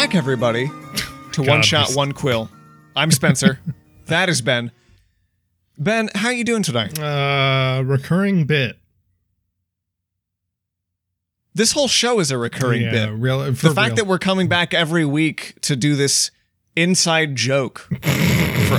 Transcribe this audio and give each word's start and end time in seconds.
back, 0.00 0.14
everybody, 0.14 0.66
to 1.32 1.42
God, 1.44 1.48
One 1.48 1.62
Shot, 1.62 1.88
this- 1.88 1.96
One 1.96 2.12
Quill. 2.12 2.50
I'm 2.96 3.10
Spencer. 3.10 3.60
that 4.06 4.30
is 4.30 4.40
Ben. 4.40 4.72
Ben, 5.76 6.08
how 6.14 6.30
you 6.30 6.42
doing 6.42 6.62
today? 6.62 6.88
Uh, 6.98 7.82
recurring 7.82 8.44
bit. 8.46 8.78
This 11.52 11.72
whole 11.72 11.86
show 11.86 12.18
is 12.18 12.30
a 12.30 12.38
recurring 12.38 12.80
yeah, 12.80 12.90
bit. 13.08 13.10
Real, 13.12 13.40
The 13.52 13.74
fact 13.74 13.76
real. 13.76 13.94
that 13.96 14.06
we're 14.06 14.18
coming 14.18 14.48
back 14.48 14.72
every 14.72 15.04
week 15.04 15.56
to 15.62 15.76
do 15.76 15.94
this 15.96 16.30
inside 16.74 17.36
joke 17.36 17.80
for 17.80 17.98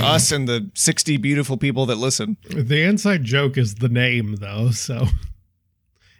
us 0.02 0.32
and 0.32 0.48
the 0.48 0.72
60 0.74 1.18
beautiful 1.18 1.56
people 1.56 1.86
that 1.86 1.98
listen. 1.98 2.36
the 2.50 2.82
inside 2.82 3.22
joke 3.22 3.56
is 3.56 3.76
the 3.76 3.88
name, 3.88 4.36
though, 4.40 4.72
so 4.72 5.06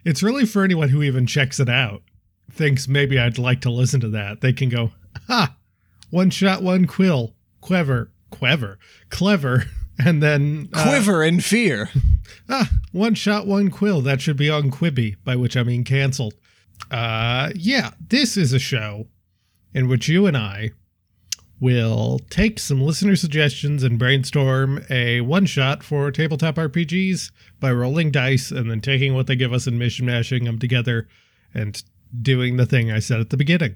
it's 0.05 0.23
really 0.23 0.45
for 0.45 0.63
anyone 0.63 0.87
who 0.89 1.03
even 1.03 1.25
checks 1.27 1.59
it 1.59 1.67
out. 1.67 2.03
Thinks 2.51 2.87
maybe 2.87 3.17
I'd 3.17 3.37
like 3.37 3.61
to 3.61 3.71
listen 3.71 3.99
to 4.01 4.09
that. 4.09 4.41
They 4.41 4.53
can 4.53 4.69
go, 4.69 4.91
ha, 5.27 5.55
one 6.09 6.29
shot, 6.29 6.61
one 6.61 6.85
quill, 6.85 7.33
clever, 7.61 8.11
clever, 8.29 8.77
clever, 9.09 9.65
and 9.99 10.21
then 10.21 10.69
uh, 10.73 10.83
Quiver 10.83 11.23
in 11.23 11.39
fear. 11.41 11.89
Ah, 12.49 12.69
one 12.91 13.13
shot, 13.15 13.45
one 13.45 13.69
quill. 13.69 14.01
That 14.01 14.19
should 14.19 14.37
be 14.37 14.49
on 14.49 14.71
Quibi, 14.71 15.15
by 15.23 15.35
which 15.35 15.55
I 15.55 15.63
mean 15.63 15.83
canceled. 15.83 16.33
Uh, 16.89 17.51
yeah, 17.55 17.91
this 18.05 18.37
is 18.37 18.53
a 18.53 18.59
show 18.59 19.07
in 19.73 19.87
which 19.87 20.07
you 20.07 20.25
and 20.25 20.35
I 20.35 20.71
will 21.59 22.19
take 22.29 22.59
some 22.59 22.81
listener 22.81 23.15
suggestions 23.15 23.83
and 23.83 23.97
brainstorm 23.97 24.83
a 24.89 25.21
one 25.21 25.45
shot 25.45 25.83
for 25.83 26.11
tabletop 26.11 26.55
RPGs 26.55 27.31
by 27.59 27.71
rolling 27.71 28.11
dice 28.11 28.51
and 28.51 28.69
then 28.69 28.81
taking 28.81 29.13
what 29.13 29.27
they 29.27 29.35
give 29.35 29.53
us 29.53 29.65
and 29.67 29.79
mishmashing 29.79 30.43
them 30.43 30.59
together 30.59 31.07
and 31.53 31.81
doing 32.21 32.57
the 32.57 32.65
thing 32.65 32.91
I 32.91 32.99
said 32.99 33.19
at 33.19 33.29
the 33.29 33.37
beginning. 33.37 33.75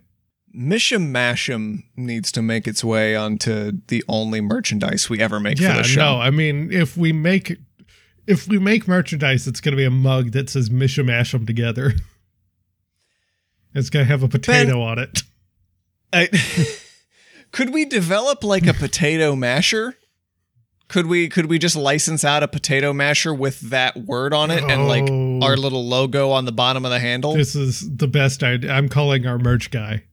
Misham 0.55 1.13
Masham 1.13 1.83
needs 1.95 2.31
to 2.31 2.41
make 2.41 2.67
its 2.67 2.83
way 2.83 3.15
onto 3.15 3.73
the 3.87 4.03
only 4.07 4.41
merchandise 4.41 5.09
we 5.09 5.19
ever 5.19 5.39
make 5.39 5.59
yeah, 5.59 5.73
for 5.73 5.77
the 5.77 5.83
show. 5.83 6.01
no, 6.01 6.21
I 6.21 6.31
mean 6.31 6.71
if 6.71 6.97
we 6.97 7.11
make 7.11 7.57
if 8.25 8.47
we 8.47 8.59
make 8.59 8.87
merchandise, 8.87 9.47
it's 9.47 9.61
gonna 9.61 9.77
be 9.77 9.83
a 9.83 9.91
mug 9.91 10.31
that 10.31 10.49
says 10.49 10.69
mishmash 10.69 11.31
them 11.31 11.45
together. 11.45 11.93
It's 13.73 13.91
gonna 13.91 14.05
have 14.05 14.23
a 14.23 14.27
potato 14.27 14.81
on 14.81 14.97
it. 14.97 15.21
I, 16.11 16.29
could 17.51 17.71
we 17.71 17.85
develop 17.85 18.43
like 18.43 18.65
a 18.65 18.73
potato 18.73 19.35
masher? 19.35 19.95
Could 20.89 21.07
we 21.07 21.27
could 21.27 21.47
we 21.47 21.59
just 21.59 21.75
license 21.75 22.23
out 22.23 22.43
a 22.43 22.47
potato 22.47 22.93
masher 22.93 23.33
with 23.33 23.59
that 23.69 23.97
word 23.97 24.33
on 24.33 24.51
it 24.51 24.63
and 24.63 24.87
like 24.87 25.03
Oh. 25.09 25.41
our 25.41 25.57
little 25.57 25.85
logo 25.85 26.31
on 26.31 26.45
the 26.45 26.51
bottom 26.53 26.85
of 26.85 26.91
the 26.91 26.99
handle? 26.99 27.33
This 27.35 27.55
is 27.55 27.97
the 27.97 28.07
best 28.07 28.41
idea. 28.41 28.71
I'm 28.71 28.87
calling 28.87 29.25
our 29.27 29.37
merch 29.37 29.69
guy. 29.69 30.03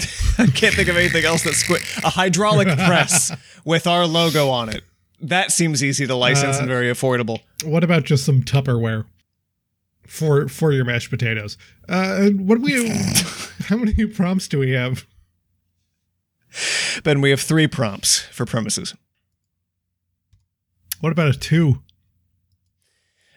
I 0.38 0.46
can't 0.46 0.74
think 0.74 0.88
of 0.88 0.96
anything 0.96 1.24
else 1.24 1.42
that's 1.44 1.62
squi- 1.62 2.04
a 2.04 2.10
hydraulic 2.10 2.66
press 2.86 3.32
with 3.64 3.86
our 3.86 4.06
logo 4.06 4.48
on 4.48 4.68
it. 4.68 4.82
That 5.20 5.50
seems 5.52 5.82
easy 5.82 6.06
to 6.06 6.14
license 6.14 6.56
Uh, 6.56 6.60
and 6.60 6.68
very 6.68 6.90
affordable. 6.92 7.40
What 7.64 7.82
about 7.84 8.04
just 8.04 8.24
some 8.24 8.42
Tupperware 8.42 9.04
for 10.06 10.48
for 10.48 10.72
your 10.72 10.84
mashed 10.84 11.10
potatoes? 11.10 11.56
Uh, 11.88 12.16
and 12.20 12.48
what 12.48 12.56
do 12.58 12.62
we? 12.62 12.88
how 13.66 13.76
many 13.76 14.06
prompts 14.06 14.48
do 14.48 14.58
we 14.58 14.70
have? 14.72 15.06
Ben, 17.04 17.20
we 17.20 17.30
have 17.30 17.40
three 17.40 17.66
prompts 17.68 18.20
for 18.20 18.44
premises. 18.46 18.94
What 21.00 21.12
about 21.12 21.34
a 21.34 21.38
two? 21.38 21.82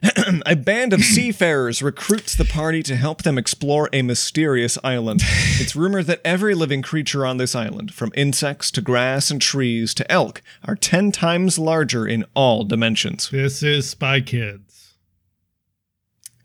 a 0.46 0.56
band 0.56 0.94
of 0.94 1.02
seafarers 1.04 1.84
recruits 1.84 2.36
the 2.36 2.46
party 2.46 2.82
to 2.84 2.96
help 2.96 3.22
them 3.22 3.38
explore 3.38 3.88
a 3.94 4.02
mysterious 4.02 4.78
island. 4.84 5.22
It's 5.60 5.76
rumored 5.76 6.08
that 6.08 6.22
every 6.26 6.56
living 6.56 6.82
creature 6.82 7.24
on 7.26 7.38
this 7.38 7.54
island, 7.54 7.94
from 7.94 8.12
insects 8.16 8.72
to 8.72 8.82
grass 8.82 9.30
and 9.30 9.40
trees 9.40 9.94
to 9.96 10.12
elk, 10.12 10.42
are 10.68 10.76
10 10.76 11.12
times 11.12 11.60
larger 11.60 12.08
in 12.08 12.26
all 12.34 12.64
dimensions. 12.64 13.30
This 13.30 13.62
is 13.62 13.88
Spy 13.90 14.22
Kids. 14.22 14.94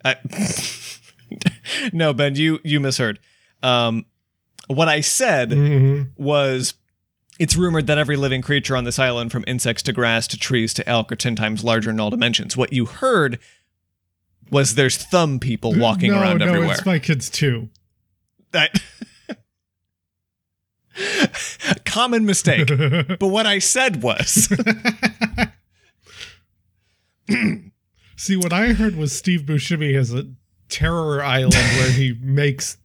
I, 0.04 0.16
no, 1.94 2.12
Ben, 2.12 2.34
you 2.36 2.60
you 2.62 2.78
misheard. 2.78 3.18
Um, 3.62 4.04
what 4.68 4.88
I 4.88 5.00
said 5.00 5.50
Mhm. 5.50 6.10
was 6.16 6.74
it's 7.38 7.56
rumored 7.56 7.86
that 7.86 7.98
every 7.98 8.16
living 8.16 8.42
creature 8.42 8.76
on 8.76 8.84
this 8.84 8.98
island, 8.98 9.32
from 9.32 9.44
insects 9.46 9.82
to 9.84 9.92
grass 9.92 10.26
to 10.28 10.38
trees 10.38 10.72
to 10.74 10.88
elk, 10.88 11.12
are 11.12 11.16
10 11.16 11.36
times 11.36 11.64
larger 11.64 11.90
in 11.90 12.00
all 12.00 12.10
dimensions. 12.10 12.56
What 12.56 12.72
you 12.72 12.86
heard 12.86 13.38
was 14.50 14.74
there's 14.74 14.96
thumb 14.96 15.38
people 15.38 15.74
uh, 15.74 15.78
walking 15.78 16.12
no, 16.12 16.20
around 16.20 16.38
no, 16.38 16.46
everywhere. 16.46 16.72
it's 16.72 16.86
my 16.86 16.98
Kids 16.98 17.28
too. 17.28 17.68
That 18.52 18.80
common 21.84 22.24
mistake. 22.24 22.68
but 23.18 23.28
what 23.28 23.46
I 23.46 23.58
said 23.58 24.02
was 24.02 24.48
See, 28.16 28.36
what 28.36 28.52
I 28.52 28.72
heard 28.72 28.96
was 28.96 29.12
Steve 29.12 29.42
Buscemi 29.42 29.94
has 29.94 30.12
a 30.14 30.26
terror 30.68 31.22
island 31.22 31.54
where 31.54 31.90
he 31.90 32.16
makes 32.20 32.78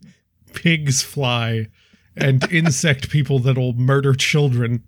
pigs 0.54 1.02
fly 1.02 1.68
and 2.16 2.52
insect 2.52 3.10
people 3.10 3.40
that'll 3.40 3.74
murder 3.74 4.14
children. 4.14 4.84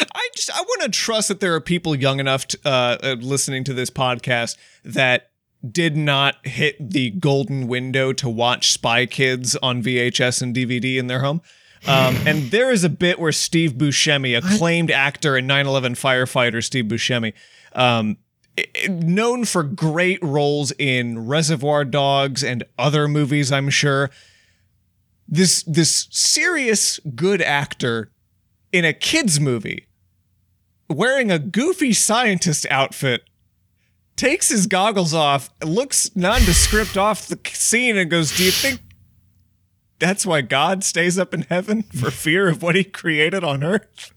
I 0.00 0.28
just 0.34 0.50
I 0.50 0.60
want 0.60 0.82
to 0.82 0.88
trust 0.88 1.28
that 1.28 1.40
there 1.40 1.54
are 1.54 1.60
people 1.60 1.94
young 1.94 2.20
enough 2.20 2.46
to, 2.48 2.58
uh, 2.64 2.98
uh, 3.02 3.16
listening 3.20 3.64
to 3.64 3.74
this 3.74 3.90
podcast 3.90 4.56
that 4.84 5.30
did 5.68 5.96
not 5.96 6.46
hit 6.46 6.90
the 6.90 7.10
golden 7.10 7.66
window 7.66 8.12
to 8.12 8.28
watch 8.28 8.70
Spy 8.70 9.06
Kids 9.06 9.56
on 9.56 9.82
VHS 9.82 10.42
and 10.42 10.54
DVD 10.54 10.96
in 10.98 11.08
their 11.08 11.20
home. 11.20 11.42
Um, 11.86 12.16
and 12.26 12.50
there 12.50 12.70
is 12.70 12.84
a 12.84 12.88
bit 12.88 13.18
where 13.18 13.32
Steve 13.32 13.72
Buscemi, 13.72 14.36
acclaimed 14.36 14.90
actor 14.90 15.36
and 15.36 15.48
9/11 15.48 15.92
firefighter 15.92 16.62
Steve 16.62 16.86
Buscemi, 16.86 17.32
um, 17.72 18.18
known 18.88 19.44
for 19.44 19.62
great 19.62 20.22
roles 20.22 20.72
in 20.78 21.26
Reservoir 21.26 21.84
Dogs 21.84 22.42
and 22.42 22.64
other 22.78 23.08
movies, 23.08 23.52
I'm 23.52 23.68
sure. 23.68 24.10
This 25.28 25.62
this 25.64 26.08
serious 26.10 27.00
good 27.14 27.42
actor 27.42 28.12
in 28.72 28.84
a 28.84 28.92
kids 28.92 29.40
movie 29.40 29.86
wearing 30.88 31.30
a 31.30 31.38
goofy 31.38 31.92
scientist 31.92 32.66
outfit 32.70 33.22
takes 34.16 34.48
his 34.48 34.66
goggles 34.66 35.12
off 35.12 35.50
looks 35.64 36.14
nondescript 36.14 36.96
off 36.96 37.26
the 37.26 37.38
scene 37.52 37.96
and 37.96 38.10
goes 38.10 38.36
do 38.36 38.44
you 38.44 38.50
think 38.50 38.80
that's 39.98 40.24
why 40.24 40.40
god 40.40 40.84
stays 40.84 41.18
up 41.18 41.34
in 41.34 41.42
heaven 41.42 41.82
for 41.82 42.10
fear 42.10 42.48
of 42.48 42.62
what 42.62 42.74
he 42.74 42.84
created 42.84 43.42
on 43.42 43.64
earth 43.64 44.12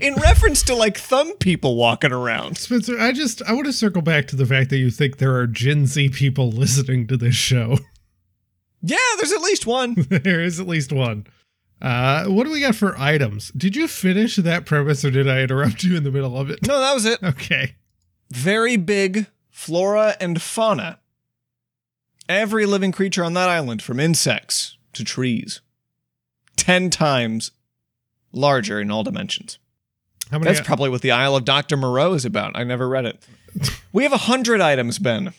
in 0.00 0.14
reference 0.14 0.62
to 0.62 0.74
like 0.74 0.96
thumb 0.96 1.36
people 1.38 1.76
walking 1.76 2.12
around 2.12 2.56
Spencer, 2.56 2.98
I 3.00 3.12
just 3.12 3.42
I 3.42 3.52
want 3.52 3.66
to 3.66 3.72
circle 3.72 4.02
back 4.02 4.26
to 4.28 4.36
the 4.36 4.46
fact 4.46 4.70
that 4.70 4.78
you 4.78 4.90
think 4.90 5.18
there 5.18 5.34
are 5.36 5.46
Gen 5.46 5.86
Z 5.86 6.10
people 6.10 6.50
listening 6.50 7.08
to 7.08 7.16
this 7.16 7.34
show. 7.34 7.78
Yeah 8.82 8.96
there's 9.16 9.32
at 9.32 9.40
least 9.42 9.66
one 9.66 9.94
there 10.10 10.40
is 10.40 10.58
at 10.60 10.66
least 10.66 10.92
one. 10.92 11.26
Uh, 11.82 12.26
what 12.26 12.44
do 12.44 12.50
we 12.50 12.60
got 12.60 12.74
for 12.74 12.94
items? 12.98 13.50
Did 13.52 13.74
you 13.74 13.88
finish 13.88 14.36
that 14.36 14.66
premise 14.66 15.02
or 15.04 15.10
did 15.10 15.26
I 15.26 15.40
interrupt 15.40 15.82
you 15.82 15.96
in 15.96 16.04
the 16.04 16.10
middle 16.10 16.36
of 16.36 16.50
it? 16.50 16.66
no 16.66 16.78
that 16.80 16.92
was 16.94 17.04
it 17.06 17.22
Okay. 17.22 17.74
very 18.30 18.76
big 18.76 19.26
flora 19.50 20.14
and 20.20 20.40
fauna. 20.42 20.98
Every 22.28 22.64
living 22.66 22.92
creature 22.92 23.24
on 23.24 23.32
that 23.34 23.48
island, 23.48 23.82
from 23.82 23.98
insects 23.98 24.76
to 24.92 25.02
trees, 25.02 25.60
10 26.56 26.88
times 26.90 27.50
larger 28.32 28.80
in 28.80 28.88
all 28.90 29.02
dimensions. 29.02 29.58
How 30.30 30.38
many? 30.38 30.52
That's 30.52 30.64
probably 30.64 30.90
what 30.90 31.02
the 31.02 31.10
Isle 31.10 31.34
of 31.34 31.44
Dr. 31.44 31.76
Moreau 31.76 32.12
is 32.12 32.24
about. 32.24 32.52
I 32.54 32.62
never 32.62 32.88
read 32.88 33.04
it. 33.06 33.26
We 33.92 34.04
have 34.04 34.12
a 34.12 34.30
100 34.30 34.60
items, 34.60 35.00
Ben. 35.00 35.32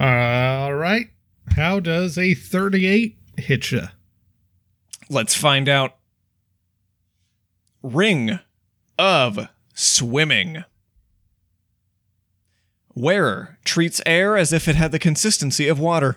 All 0.00 0.72
right. 0.74 1.08
How 1.54 1.80
does 1.80 2.18
a 2.18 2.34
38 2.34 3.16
hit 3.36 3.70
you? 3.70 3.82
Let's 5.08 5.34
find 5.34 5.68
out. 5.68 5.96
Ring 7.82 8.40
of 8.98 9.48
Swimming. 9.74 10.64
Wearer 12.94 13.58
treats 13.64 14.00
air 14.06 14.36
as 14.36 14.52
if 14.52 14.66
it 14.68 14.74
had 14.76 14.90
the 14.90 14.98
consistency 14.98 15.68
of 15.68 15.78
water. 15.78 16.16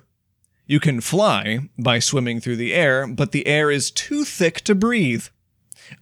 You 0.65 0.79
can 0.79 1.01
fly 1.01 1.59
by 1.77 1.99
swimming 1.99 2.39
through 2.39 2.55
the 2.55 2.73
air, 2.73 3.05
but 3.07 3.31
the 3.31 3.45
air 3.47 3.69
is 3.69 3.91
too 3.91 4.23
thick 4.23 4.61
to 4.61 4.75
breathe. 4.75 5.25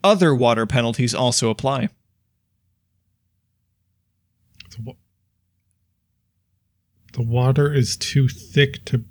Other 0.03 0.35
water 0.35 0.65
penalties 0.65 1.15
also 1.15 1.49
apply. 1.49 1.89
The 4.75 4.81
wa- 4.83 4.93
The 7.13 7.23
water 7.23 7.73
is 7.73 7.97
too 7.97 8.27
thick 8.27 8.85
to. 8.85 9.03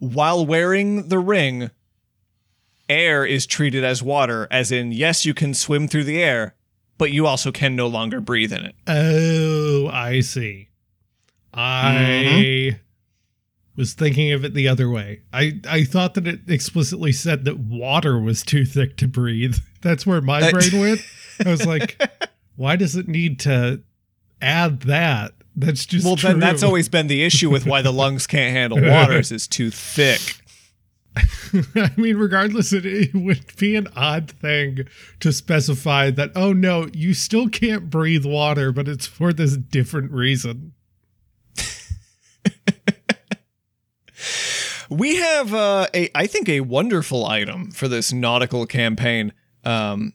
While 0.00 0.44
wearing 0.44 1.08
the 1.08 1.18
ring, 1.18 1.70
air 2.88 3.24
is 3.24 3.46
treated 3.46 3.84
as 3.84 4.02
water, 4.02 4.48
as 4.50 4.72
in, 4.72 4.92
yes, 4.92 5.24
you 5.24 5.32
can 5.32 5.54
swim 5.54 5.86
through 5.86 6.04
the 6.04 6.22
air, 6.22 6.54
but 6.98 7.12
you 7.12 7.26
also 7.26 7.52
can 7.52 7.76
no 7.76 7.86
longer 7.86 8.20
breathe 8.20 8.52
in 8.52 8.64
it. 8.64 8.74
Oh, 8.86 9.88
I 9.88 10.20
see. 10.20 10.68
I 11.54 11.92
mm-hmm. 11.94 12.78
was 13.76 13.94
thinking 13.94 14.32
of 14.32 14.44
it 14.44 14.54
the 14.54 14.68
other 14.68 14.90
way. 14.90 15.22
I, 15.32 15.60
I 15.68 15.84
thought 15.84 16.14
that 16.14 16.26
it 16.26 16.40
explicitly 16.48 17.12
said 17.12 17.44
that 17.44 17.58
water 17.58 18.18
was 18.18 18.42
too 18.42 18.64
thick 18.64 18.96
to 18.98 19.08
breathe. 19.08 19.56
That's 19.82 20.06
where 20.06 20.20
my 20.20 20.50
brain 20.50 20.70
went. 20.80 21.00
I 21.44 21.50
was 21.50 21.64
like, 21.66 22.00
why 22.56 22.76
does 22.76 22.96
it 22.96 23.08
need 23.08 23.40
to 23.40 23.82
add 24.42 24.82
that? 24.82 25.32
That's 25.60 25.86
just 25.86 26.04
Well, 26.04 26.16
then 26.16 26.40
that's 26.40 26.62
always 26.62 26.88
been 26.88 27.06
the 27.06 27.22
issue 27.22 27.50
with 27.50 27.66
why 27.66 27.82
the 27.82 27.92
lungs 27.92 28.26
can't 28.26 28.52
handle 28.52 28.80
water 28.82 29.18
is 29.18 29.30
it's 29.30 29.46
too 29.46 29.70
thick. 29.70 30.36
I 31.74 31.90
mean, 31.96 32.16
regardless, 32.16 32.72
it, 32.72 32.86
it 32.86 33.14
would 33.14 33.56
be 33.56 33.76
an 33.76 33.88
odd 33.96 34.30
thing 34.30 34.86
to 35.20 35.32
specify 35.32 36.10
that, 36.12 36.30
oh 36.34 36.52
no, 36.52 36.88
you 36.92 37.14
still 37.14 37.48
can't 37.48 37.90
breathe 37.90 38.24
water, 38.24 38.72
but 38.72 38.88
it's 38.88 39.06
for 39.06 39.32
this 39.32 39.56
different 39.56 40.12
reason. 40.12 40.72
We 44.90 45.16
have 45.16 45.54
uh, 45.54 45.86
a, 45.94 46.10
I 46.16 46.26
think, 46.26 46.48
a 46.48 46.60
wonderful 46.60 47.24
item 47.24 47.70
for 47.70 47.86
this 47.86 48.12
nautical 48.12 48.66
campaign. 48.66 49.32
Um, 49.64 50.14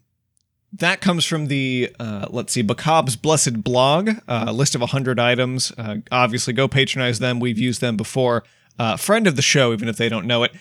that 0.79 1.01
comes 1.01 1.25
from 1.25 1.47
the, 1.47 1.93
uh, 1.99 2.27
let's 2.29 2.53
see, 2.53 2.63
Bacab's 2.63 3.15
Blessed 3.15 3.63
blog, 3.63 4.09
uh, 4.27 4.45
a 4.47 4.53
list 4.53 4.75
of 4.75 4.81
100 4.81 5.19
items. 5.19 5.71
Uh, 5.77 5.97
obviously, 6.11 6.53
go 6.53 6.67
patronize 6.67 7.19
them. 7.19 7.39
We've 7.39 7.57
used 7.57 7.81
them 7.81 7.97
before. 7.97 8.43
Uh, 8.77 8.97
friend 8.97 9.25
of 9.25 9.37
the 9.37 9.41
show, 9.41 9.71
even 9.71 9.87
if 9.87 9.95
they 9.95 10.09
don't 10.09 10.27
know 10.27 10.43
it. 10.43 10.53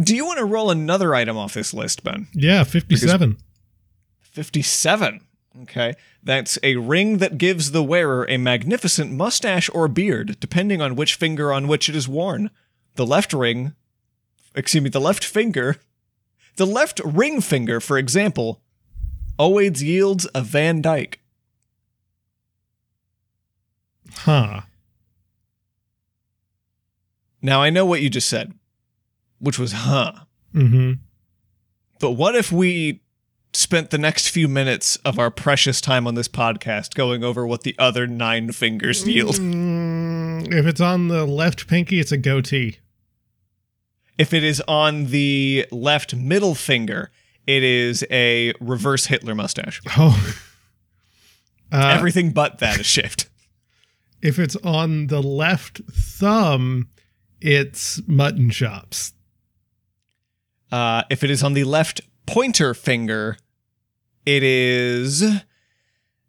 Do 0.00 0.14
you 0.14 0.24
want 0.24 0.38
to 0.38 0.44
roll 0.44 0.70
another 0.70 1.14
item 1.14 1.36
off 1.36 1.54
this 1.54 1.74
list, 1.74 2.04
Ben? 2.04 2.28
Yeah, 2.32 2.62
57. 2.62 3.38
57. 4.20 5.20
Okay. 5.62 5.94
That's 6.22 6.58
a 6.62 6.76
ring 6.76 7.18
that 7.18 7.38
gives 7.38 7.72
the 7.72 7.82
wearer 7.82 8.24
a 8.28 8.36
magnificent 8.36 9.10
mustache 9.10 9.68
or 9.72 9.88
beard, 9.88 10.36
depending 10.38 10.80
on 10.80 10.94
which 10.94 11.14
finger 11.14 11.52
on 11.52 11.66
which 11.66 11.88
it 11.88 11.96
is 11.96 12.08
worn. 12.08 12.50
The 12.94 13.06
left 13.06 13.32
ring, 13.32 13.74
excuse 14.54 14.84
me, 14.84 14.90
the 14.90 15.00
left 15.00 15.24
finger, 15.24 15.76
the 16.56 16.66
left 16.66 17.00
ring 17.04 17.40
finger, 17.40 17.80
for 17.80 17.98
example, 17.98 18.60
always 19.38 19.82
yields 19.82 20.26
a 20.34 20.42
Van 20.42 20.80
Dyke. 20.80 21.20
Huh. 24.12 24.62
Now, 27.42 27.62
I 27.62 27.70
know 27.70 27.86
what 27.86 28.02
you 28.02 28.10
just 28.10 28.28
said, 28.28 28.54
which 29.38 29.58
was, 29.58 29.72
huh. 29.72 30.12
Mm-hmm. 30.54 30.94
But 32.00 32.12
what 32.12 32.34
if 32.34 32.50
we 32.50 33.02
spent 33.52 33.90
the 33.90 33.98
next 33.98 34.28
few 34.28 34.48
minutes 34.48 34.96
of 34.96 35.18
our 35.18 35.30
precious 35.30 35.80
time 35.80 36.06
on 36.06 36.14
this 36.14 36.28
podcast 36.28 36.94
going 36.94 37.24
over 37.24 37.46
what 37.46 37.62
the 37.62 37.74
other 37.78 38.06
nine 38.06 38.52
fingers 38.52 39.06
yield? 39.06 39.36
Mm, 39.36 40.52
if 40.52 40.66
it's 40.66 40.80
on 40.80 41.08
the 41.08 41.24
left 41.24 41.66
pinky, 41.66 42.00
it's 42.00 42.12
a 42.12 42.18
goatee. 42.18 42.78
If 44.18 44.32
it 44.32 44.42
is 44.42 44.62
on 44.66 45.06
the 45.06 45.66
left 45.70 46.14
middle 46.14 46.54
finger, 46.54 47.10
it 47.46 47.62
is 47.62 48.04
a 48.10 48.52
reverse 48.60 49.06
Hitler 49.06 49.34
mustache. 49.34 49.80
Oh. 49.96 50.34
Uh, 51.72 51.94
Everything 51.96 52.30
but 52.30 52.58
that 52.60 52.78
is 52.78 52.86
shaved. 52.86 53.28
if 54.22 54.38
it's 54.38 54.54
on 54.56 55.08
the 55.08 55.20
left 55.20 55.80
thumb, 55.90 56.88
it's 57.40 58.00
mutton 58.06 58.50
chops. 58.50 59.12
Uh, 60.70 61.02
if 61.10 61.24
it 61.24 61.30
is 61.30 61.42
on 61.42 61.54
the 61.54 61.64
left 61.64 62.00
pointer 62.26 62.72
finger, 62.72 63.36
it 64.24 64.44
is 64.44 65.24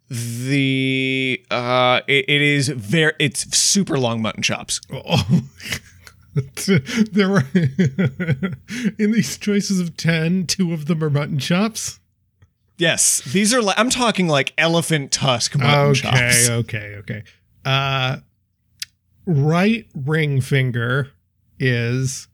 the 0.10 1.46
uh, 1.52 2.02
it, 2.08 2.26
it 2.28 2.42
is 2.42 2.70
very 2.70 3.14
it's 3.20 3.56
super 3.56 4.00
long 4.00 4.22
mutton 4.22 4.42
chops. 4.42 4.82
Oh. 4.92 5.42
there 7.12 7.30
were 7.30 7.44
in 9.00 9.12
these 9.12 9.38
choices 9.38 9.80
of 9.80 9.98
10 9.98 10.46
two 10.48 10.74
of 10.74 10.86
them 10.86 11.04
are 11.04 11.10
mutton 11.10 11.40
chops 11.40 12.00
Yes, 12.80 13.22
these 13.22 13.56
are. 13.56 13.62
Like, 13.64 13.80
I'm 13.80 13.90
talking 13.90 14.28
like 14.28 14.54
elephant 14.56 15.12
tusk 15.12 15.58
mutton 15.58 15.90
okay 15.92 16.00
chops. 16.02 16.50
okay 16.50 16.96
okay 17.00 17.24
uh 17.66 18.18
right 19.26 19.88
ring 19.96 20.42
finger 20.42 21.10
is 21.60 22.28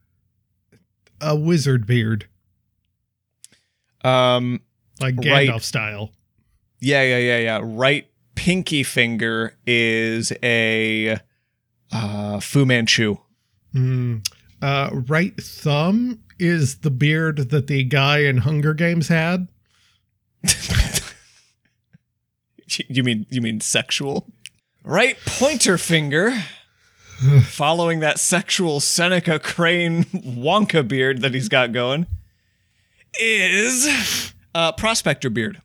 a 1.21 1.33
wizard 1.35 1.87
beard 1.87 2.27
Um, 4.03 4.59
like 4.99 5.15
Right. 5.15 5.47
gandalf 5.49 5.63
style 5.63 6.11
yeah, 6.81 7.01
yeah, 7.03 7.17
yeah, 7.17 7.37
yeah. 7.37 7.59
Right 7.63 8.09
pinky 8.35 8.83
finger 8.83 9.55
is 9.65 10.33
a 10.43 11.17
uh, 11.93 12.39
Fu 12.41 12.65
Manchu. 12.65 13.15
Mm. 13.73 14.27
uh 14.61 14.89
right 14.91 15.33
thumb 15.41 16.19
is 16.39 16.77
the 16.77 16.91
beard 16.91 17.49
that 17.49 17.67
the 17.67 17.83
guy 17.83 18.19
in 18.19 18.37
hunger 18.37 18.73
games 18.73 19.07
had 19.07 19.47
you 22.87 23.03
mean 23.03 23.25
you 23.29 23.41
mean 23.41 23.59
sexual? 23.59 24.27
Right 24.83 25.17
pointer 25.25 25.77
finger, 25.77 26.33
following 27.43 28.01
that 28.01 28.19
sexual 28.19 28.79
Seneca 28.79 29.39
Crane 29.39 30.03
Wonka 30.05 30.85
beard 30.85 31.21
that 31.21 31.33
he's 31.33 31.47
got 31.47 31.71
going, 31.71 32.05
is 33.19 34.33
uh, 34.53 34.73
prospector 34.73 35.29
beard, 35.29 35.61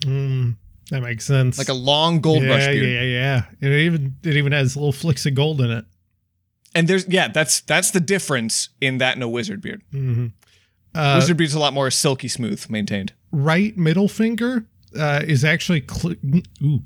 Mm, 0.00 0.56
that 0.90 1.02
makes 1.02 1.24
sense 1.24 1.58
like 1.58 1.68
a 1.68 1.74
long 1.74 2.20
gold 2.20 2.42
yeah, 2.42 2.48
rush 2.50 2.66
beard. 2.66 2.86
Yeah, 2.86 3.02
yeah, 3.02 3.42
yeah. 3.60 3.68
It 3.68 3.72
even 3.80 4.16
it 4.22 4.36
even 4.36 4.52
has 4.52 4.76
little 4.76 4.92
flicks 4.92 5.24
of 5.26 5.34
gold 5.34 5.60
in 5.60 5.70
it. 5.70 5.84
And 6.74 6.86
there's 6.88 7.06
yeah, 7.08 7.28
that's 7.28 7.60
that's 7.60 7.90
the 7.90 8.00
difference 8.00 8.68
in 8.80 8.98
that 8.98 9.14
and 9.14 9.22
a 9.22 9.28
wizard 9.28 9.60
beard. 9.60 9.82
hmm 9.90 10.26
Uh, 10.94 11.16
wizard 11.20 11.36
beard's 11.36 11.54
a 11.54 11.58
lot 11.58 11.72
more 11.72 11.90
silky 11.90 12.28
smooth, 12.28 12.68
maintained. 12.70 13.12
right 13.32 13.76
middle 13.76 14.08
finger 14.08 14.66
uh, 14.98 15.22
is 15.26 15.44
actually 15.44 15.80
cle 15.80 16.14
ooh, 16.62 16.82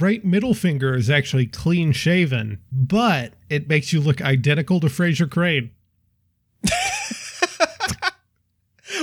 right 0.00 0.24
middle 0.24 0.54
finger 0.54 0.94
is 0.94 1.08
actually 1.10 1.46
clean 1.46 1.92
shaven, 1.92 2.58
but 2.72 3.34
it 3.48 3.68
makes 3.68 3.92
you 3.92 4.00
look 4.00 4.20
identical 4.22 4.80
to 4.80 4.86
Frasier 4.88 5.28
Crane. 5.30 5.70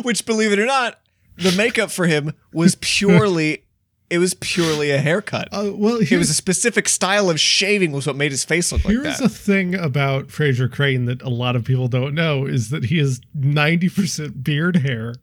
Which, 0.03 0.25
believe 0.25 0.51
it 0.51 0.59
or 0.59 0.65
not, 0.65 0.99
the 1.37 1.51
makeup 1.53 1.91
for 1.91 2.05
him 2.07 2.33
was 2.53 2.75
purely 2.81 3.63
it 4.09 4.19
was 4.19 4.33
purely 4.35 4.91
a 4.91 4.99
haircut. 4.99 5.49
Uh, 5.51 5.71
well, 5.73 5.97
It 5.97 6.11
was 6.17 6.29
a 6.29 6.33
specific 6.33 6.87
style 6.87 7.29
of 7.29 7.39
shaving 7.39 7.91
was 7.91 8.07
what 8.07 8.15
made 8.15 8.31
his 8.31 8.43
face 8.45 8.71
look 8.71 8.85
like 8.85 8.93
here's 8.93 9.17
that. 9.17 9.25
a 9.25 9.29
thing 9.29 9.75
about 9.75 10.27
Frasier 10.27 10.71
Crane 10.71 11.05
that 11.05 11.21
a 11.21 11.29
lot 11.29 11.55
of 11.55 11.65
people 11.65 11.87
don't 11.87 12.13
know 12.15 12.45
is 12.45 12.69
that 12.69 12.85
he 12.85 12.97
has 12.99 13.19
ninety 13.33 13.89
percent 13.89 14.43
beard 14.43 14.77
hair. 14.77 15.15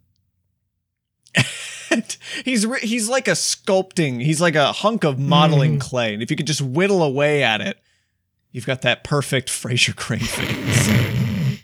he's 2.45 2.67
re- 2.67 2.81
he's 2.81 3.09
like 3.09 3.27
a 3.29 3.33
sculpting. 3.33 4.23
He's 4.23 4.41
like 4.41 4.55
a 4.55 4.73
hunk 4.73 5.05
of 5.05 5.19
modeling 5.19 5.79
clay, 5.79 6.13
and 6.15 6.23
if 6.23 6.31
you 6.31 6.37
could 6.37 6.47
just 6.47 6.61
whittle 6.61 7.03
away 7.03 7.43
at 7.43 7.61
it, 7.61 7.79
you've 8.53 8.67
got 8.67 8.83
that 8.83 9.03
perfect 9.05 9.49
Frasier 9.49 9.97
Crane 9.97 10.21
face. 10.21 10.91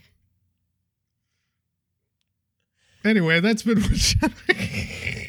Anyway, 3.02 3.40
that's 3.40 3.62
been 3.62 3.82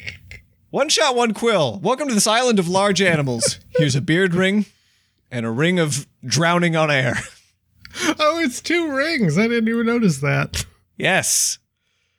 one 0.72 0.88
shot, 0.88 1.14
one 1.14 1.34
quill. 1.34 1.78
Welcome 1.82 2.08
to 2.08 2.14
this 2.14 2.26
island 2.26 2.58
of 2.58 2.66
large 2.66 3.02
animals. 3.02 3.60
Here's 3.76 3.94
a 3.94 4.00
beard 4.00 4.34
ring 4.34 4.64
and 5.30 5.44
a 5.44 5.50
ring 5.50 5.78
of 5.78 6.06
drowning 6.24 6.74
on 6.76 6.90
air. 6.90 7.18
oh, 8.18 8.40
it's 8.42 8.62
two 8.62 8.90
rings. 8.90 9.36
I 9.36 9.48
didn't 9.48 9.68
even 9.68 9.84
notice 9.84 10.18
that. 10.22 10.64
Yes. 10.96 11.58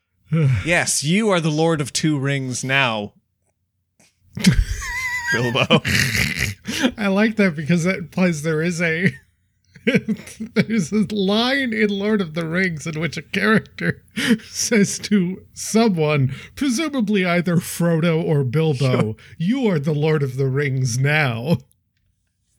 yes, 0.66 1.04
you 1.04 1.32
are 1.32 1.40
the 1.40 1.50
Lord 1.50 1.82
of 1.82 1.92
Two 1.92 2.20
Rings 2.20 2.64
now. 2.64 3.14
Bilbo. 5.34 5.82
I 6.96 7.08
like 7.08 7.38
that 7.38 7.56
because 7.56 7.86
that 7.86 7.98
implies 7.98 8.44
there 8.44 8.62
is 8.62 8.80
a 8.84 9.16
there's 10.56 10.92
a 10.92 11.06
line 11.14 11.74
in 11.74 11.90
Lord 11.90 12.22
of 12.22 12.34
the 12.34 12.46
Rings 12.46 12.88
in 12.88 13.00
which 13.00 13.18
a 13.18 13.22
character 13.22 14.02
says 14.50 14.98
to 15.00 15.46
someone, 15.54 16.34
presumably 16.56 17.26
either 17.26 17.58
Frodo 17.58 18.24
or 18.24 18.44
Bilbo, 18.44 19.18
"You 19.38 19.68
are 19.68 19.80
the 19.80 19.94
Lord 19.94 20.24
of 20.24 20.38
the 20.38 20.48
Rings 20.48 20.98
now." 20.98 21.58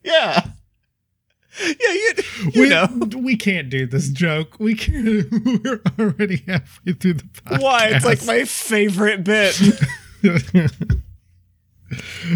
Yeah. 0.02 0.48
Yeah, 1.60 1.72
you, 1.80 2.12
you 2.52 2.62
we, 2.62 2.68
know. 2.68 2.88
we 3.16 3.36
can't 3.36 3.70
do 3.70 3.86
this 3.86 4.08
joke. 4.08 4.56
We 4.58 4.74
can't. 4.74 5.26
We're 5.64 5.80
already 5.98 6.42
halfway 6.48 6.94
through 6.94 7.14
the 7.14 7.22
podcast. 7.22 7.62
Why? 7.62 7.88
It's 7.88 8.04
like 8.04 8.26
my 8.26 8.44
favorite 8.44 9.22
bit. 9.22 9.58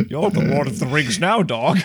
You're 0.09 0.31
the 0.31 0.45
Lord 0.45 0.69
of 0.69 0.79
the 0.79 0.87
Rings 0.87 1.19
now, 1.19 1.43
dog. 1.43 1.79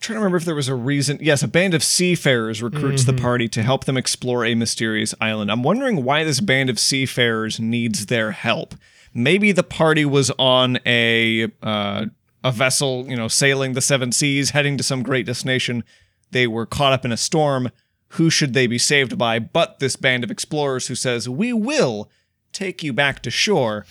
Trying 0.00 0.16
to 0.16 0.20
remember 0.20 0.38
if 0.38 0.44
there 0.44 0.54
was 0.54 0.68
a 0.68 0.74
reason. 0.74 1.18
Yes, 1.20 1.42
a 1.42 1.48
band 1.48 1.74
of 1.74 1.84
seafarers 1.84 2.62
recruits 2.62 3.04
the 3.04 3.12
party 3.12 3.48
to 3.48 3.62
help 3.62 3.84
them 3.84 3.96
explore 3.96 4.44
a 4.44 4.54
mysterious 4.54 5.14
island. 5.20 5.50
I'm 5.50 5.62
wondering 5.62 6.04
why 6.04 6.24
this 6.24 6.40
band 6.40 6.70
of 6.70 6.78
seafarers 6.78 7.60
needs 7.60 8.06
their 8.06 8.32
help. 8.32 8.74
Maybe 9.12 9.52
the 9.52 9.62
party 9.62 10.04
was 10.04 10.30
on 10.38 10.78
a 10.86 11.50
uh, 11.62 12.06
a 12.42 12.52
vessel, 12.52 13.06
you 13.08 13.16
know, 13.16 13.28
sailing 13.28 13.74
the 13.74 13.80
seven 13.82 14.12
seas, 14.12 14.50
heading 14.50 14.78
to 14.78 14.82
some 14.82 15.02
great 15.02 15.26
destination. 15.26 15.84
They 16.30 16.46
were 16.46 16.66
caught 16.66 16.92
up 16.92 17.04
in 17.04 17.12
a 17.12 17.16
storm, 17.16 17.70
who 18.14 18.30
should 18.30 18.54
they 18.54 18.66
be 18.66 18.78
saved 18.78 19.18
by 19.18 19.38
but 19.38 19.78
this 19.78 19.96
band 19.96 20.24
of 20.24 20.30
explorers 20.30 20.86
who 20.86 20.94
says, 20.94 21.28
We 21.28 21.52
will 21.52 22.10
take 22.52 22.82
you 22.82 22.92
back 22.92 23.22
to 23.22 23.30
shore, 23.30 23.84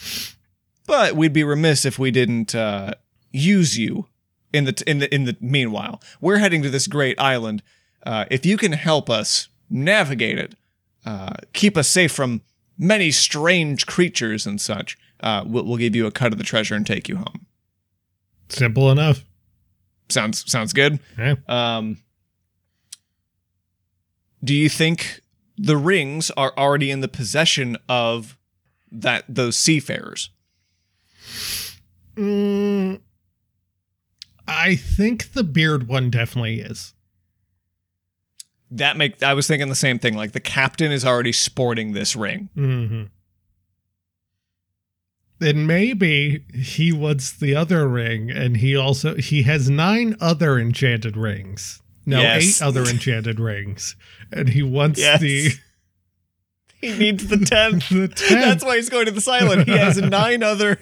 but 0.87 1.15
we'd 1.15 1.33
be 1.33 1.43
remiss 1.43 1.85
if 1.85 1.99
we 1.99 2.11
didn't 2.11 2.55
uh, 2.55 2.95
use 3.31 3.77
you 3.77 4.08
in 4.53 4.65
the 4.65 4.83
in 4.87 4.99
the 4.99 5.13
in 5.13 5.25
the 5.25 5.37
meanwhile. 5.39 6.01
We're 6.21 6.37
heading 6.37 6.61
to 6.63 6.69
this 6.69 6.87
great 6.87 7.19
island. 7.19 7.63
Uh, 8.05 8.25
if 8.31 8.45
you 8.45 8.57
can 8.57 8.71
help 8.73 9.09
us 9.09 9.49
navigate 9.69 10.37
it, 10.37 10.55
uh, 11.05 11.33
keep 11.53 11.77
us 11.77 11.87
safe 11.87 12.11
from 12.11 12.41
many 12.77 13.11
strange 13.11 13.85
creatures 13.85 14.47
and 14.47 14.59
such, 14.59 14.97
uh, 15.19 15.43
we'll, 15.45 15.65
we'll 15.65 15.77
give 15.77 15.95
you 15.95 16.07
a 16.07 16.11
cut 16.11 16.31
of 16.31 16.37
the 16.37 16.43
treasure 16.45 16.75
and 16.75 16.87
take 16.87 17.09
you 17.09 17.17
home. 17.17 17.45
Simple 18.47 18.89
enough. 18.89 19.25
Sounds 20.07 20.49
sounds 20.49 20.73
good. 20.73 20.99
Yeah. 21.17 21.35
Um, 21.47 21.97
do 24.43 24.55
you 24.55 24.69
think 24.69 25.21
the 25.57 25.77
rings 25.77 26.31
are 26.31 26.53
already 26.57 26.89
in 26.89 27.01
the 27.01 27.07
possession 27.07 27.77
of 27.87 28.37
that 28.91 29.25
those 29.27 29.57
seafarers? 29.57 30.29
Mm, 32.15 33.01
I 34.49 34.75
think 34.75 35.33
the 35.33 35.43
beard 35.43 35.87
one 35.87 36.09
definitely 36.09 36.59
is. 36.61 36.93
That 38.71 38.97
make 38.97 39.21
I 39.23 39.33
was 39.33 39.47
thinking 39.47 39.69
the 39.69 39.75
same 39.75 39.99
thing. 39.99 40.15
Like 40.15 40.31
the 40.33 40.39
captain 40.39 40.91
is 40.91 41.05
already 41.05 41.31
sporting 41.31 41.93
this 41.93 42.15
ring. 42.15 42.49
Mm-hmm. 42.55 43.03
And 45.41 45.65
maybe 45.67 46.43
he 46.53 46.91
wants 46.91 47.31
the 47.31 47.55
other 47.55 47.87
ring, 47.87 48.29
and 48.29 48.57
he 48.57 48.75
also 48.75 49.15
he 49.15 49.43
has 49.43 49.69
nine 49.69 50.15
other 50.19 50.59
enchanted 50.59 51.15
rings. 51.15 51.81
No, 52.05 52.19
Yes. 52.21 52.61
eight 52.61 52.65
other 52.65 52.83
enchanted 52.83 53.39
rings, 53.39 53.95
and 54.33 54.49
he 54.49 54.61
wants 54.63 54.99
Yes. 54.99 55.21
the 55.21 55.51
He 56.81 56.91
needs 56.97 57.27
the 57.27 57.37
tenth. 57.45 57.87
the 57.89 58.07
tenth. 58.09 58.29
That's 58.29 58.65
why 58.65 58.75
he's 58.75 58.89
going 58.89 59.05
to 59.05 59.11
the 59.11 59.21
silent. 59.21 59.67
He 59.67 59.77
has 59.77 59.97
nine 60.01 60.43
other. 60.43 60.77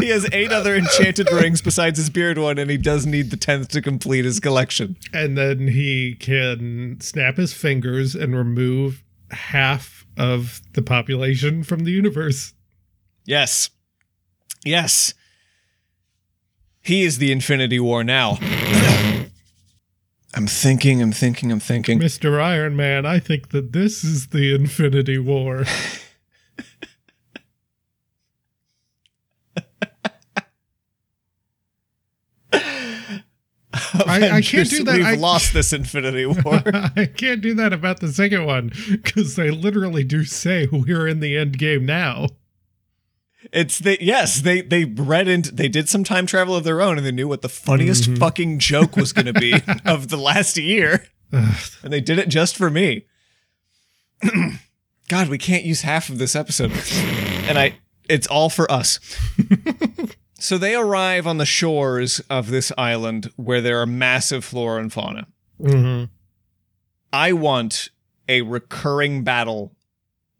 He 0.00 0.08
has 0.08 0.28
eight 0.32 0.52
other 0.52 0.74
enchanted 0.76 1.30
rings 1.30 1.62
besides 1.62 1.98
his 1.98 2.10
beard 2.10 2.38
one, 2.38 2.58
and 2.58 2.70
he 2.70 2.76
does 2.76 3.06
need 3.06 3.30
the 3.30 3.36
tenth 3.36 3.68
to 3.68 3.80
complete 3.80 4.24
his 4.24 4.40
collection. 4.40 4.96
and 5.12 5.36
then 5.38 5.68
he 5.68 6.14
can 6.16 6.98
snap 7.00 7.36
his 7.36 7.52
fingers 7.52 8.14
and 8.14 8.34
remove 8.36 9.02
half 9.30 10.04
of 10.16 10.60
the 10.74 10.82
population 10.82 11.62
from 11.62 11.84
the 11.84 11.90
universe. 11.92 12.54
Yes. 13.24 13.70
Yes. 14.64 15.14
He 16.82 17.02
is 17.04 17.18
the 17.18 17.32
Infinity 17.32 17.80
War 17.80 18.04
now. 18.04 18.38
I'm 20.34 20.46
thinking, 20.46 21.00
I'm 21.00 21.12
thinking, 21.12 21.50
I'm 21.50 21.60
thinking. 21.60 21.98
Mr. 21.98 22.40
Iron 22.40 22.76
Man, 22.76 23.06
I 23.06 23.18
think 23.18 23.50
that 23.50 23.72
this 23.72 24.04
is 24.04 24.28
the 24.28 24.54
Infinity 24.54 25.18
War. 25.18 25.64
I- 34.06 34.30
I 34.36 34.40
can't 34.42 34.68
do 34.68 34.84
that. 34.84 34.96
We've 34.96 35.04
I- 35.06 35.14
lost 35.14 35.52
this 35.54 35.72
Infinity 35.72 36.26
War. 36.26 36.62
I 36.96 37.06
can't 37.06 37.40
do 37.40 37.54
that 37.54 37.72
about 37.72 38.00
the 38.00 38.12
second 38.12 38.44
one 38.46 38.72
because 38.90 39.36
they 39.36 39.50
literally 39.50 40.04
do 40.04 40.24
say 40.24 40.66
we're 40.70 41.06
in 41.08 41.20
the 41.20 41.36
end 41.36 41.58
game 41.58 41.84
now. 41.86 42.26
it's 43.52 43.78
the 43.78 43.96
yes, 44.02 44.40
they 44.40 44.60
they 44.60 44.84
read 44.84 45.28
into 45.28 45.52
they 45.54 45.68
did 45.68 45.88
some 45.88 46.02
time 46.04 46.26
travel 46.26 46.56
of 46.56 46.64
their 46.64 46.80
own 46.82 46.96
and 46.98 47.06
they 47.06 47.12
knew 47.12 47.28
what 47.28 47.42
the 47.42 47.48
funniest 47.48 48.10
Mhm. 48.10 48.18
fucking 48.18 48.58
joke 48.58 48.96
was 48.96 49.12
gonna 49.12 49.32
be 49.32 49.54
of 49.84 50.08
the 50.08 50.16
last 50.16 50.56
year. 50.56 51.06
And 51.32 51.92
they 51.92 52.00
did 52.00 52.18
it 52.18 52.28
just 52.28 52.56
for 52.56 52.70
me. 52.70 53.04
God, 55.08 55.28
we 55.28 55.38
can't 55.38 55.64
use 55.64 55.82
half 55.82 56.08
of 56.08 56.18
this 56.18 56.34
episode. 56.34 56.72
And 57.48 57.58
I 57.58 57.78
it's 58.08 58.26
all 58.26 58.48
for 58.50 58.70
us. 58.70 58.98
so 60.46 60.56
they 60.58 60.74
arrive 60.76 61.26
on 61.26 61.38
the 61.38 61.46
shores 61.46 62.20
of 62.30 62.50
this 62.50 62.70
island 62.78 63.30
where 63.36 63.60
there 63.60 63.80
are 63.80 63.86
massive 63.86 64.44
flora 64.44 64.80
and 64.80 64.92
fauna. 64.92 65.26
mhm. 65.60 66.08
I 67.12 67.32
want 67.32 67.90
a 68.28 68.42
recurring 68.42 69.24
battle 69.24 69.74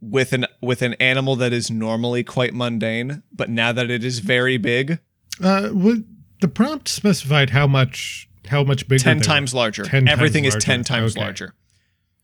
with 0.00 0.32
an 0.32 0.46
with 0.60 0.82
an 0.82 0.94
animal 0.94 1.34
that 1.36 1.52
is 1.52 1.70
normally 1.70 2.22
quite 2.22 2.52
mundane, 2.54 3.22
but 3.32 3.48
now 3.50 3.72
that 3.72 3.90
it 3.90 4.04
is 4.04 4.18
very 4.20 4.58
big, 4.58 4.98
Uh, 5.42 5.70
would 5.72 6.04
the 6.40 6.48
prompt 6.48 6.88
specified 6.88 7.50
how 7.50 7.66
much 7.66 8.28
how 8.48 8.62
much 8.62 8.86
bigger? 8.88 9.02
ten 9.02 9.20
times 9.20 9.54
larger. 9.54 9.82
10 9.84 10.04
times 10.06 10.10
Everything 10.12 10.44
is 10.44 10.54
larger. 10.54 10.64
ten 10.66 10.84
times 10.84 11.12
Okay. 11.16 11.24
larger. 11.24 11.54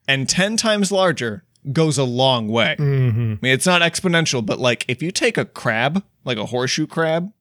And 0.07 0.29
ten 0.29 0.57
times 0.57 0.93
larger 0.93 1.45
goes 1.73 1.97
a 1.99 2.05
long 2.05 2.49
way. 2.49 2.77
Mhm. 2.79 3.39
I 3.39 3.39
mean, 3.43 3.53
it's 3.57 3.67
not 3.67 3.83
exponential, 3.83 4.45
but 4.45 4.59
like 4.61 4.85
if 4.89 5.03
you 5.03 5.11
take 5.11 5.37
a 5.39 5.45
crab, 5.45 6.05
like 6.25 6.39
a 6.39 6.47
horseshoe 6.47 6.87
crab, 6.87 7.33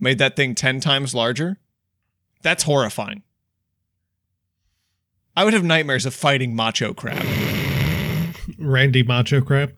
made 0.00 0.18
that 0.18 0.34
thing 0.36 0.54
10 0.54 0.80
times 0.80 1.14
larger, 1.14 1.58
that's 2.42 2.62
horrifying. 2.64 3.22
I 5.36 5.44
would 5.44 5.52
have 5.54 5.62
nightmares 5.64 6.06
of 6.06 6.14
fighting 6.14 6.54
Macho 6.56 6.92
Crab. 6.92 7.24
Randy 8.58 9.02
Macho 9.02 9.40
Crab. 9.40 9.74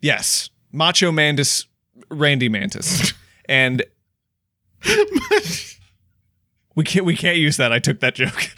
Yes, 0.00 0.48
Macho 0.72 1.12
Mantis, 1.12 1.66
Randy 2.10 2.48
Mantis. 2.48 3.12
and 3.48 3.82
we 6.74 6.84
can't 6.84 7.04
we 7.06 7.16
can't 7.16 7.36
use 7.36 7.56
that. 7.58 7.72
I 7.72 7.78
took 7.78 8.00
that 8.00 8.14
joke. 8.14 8.50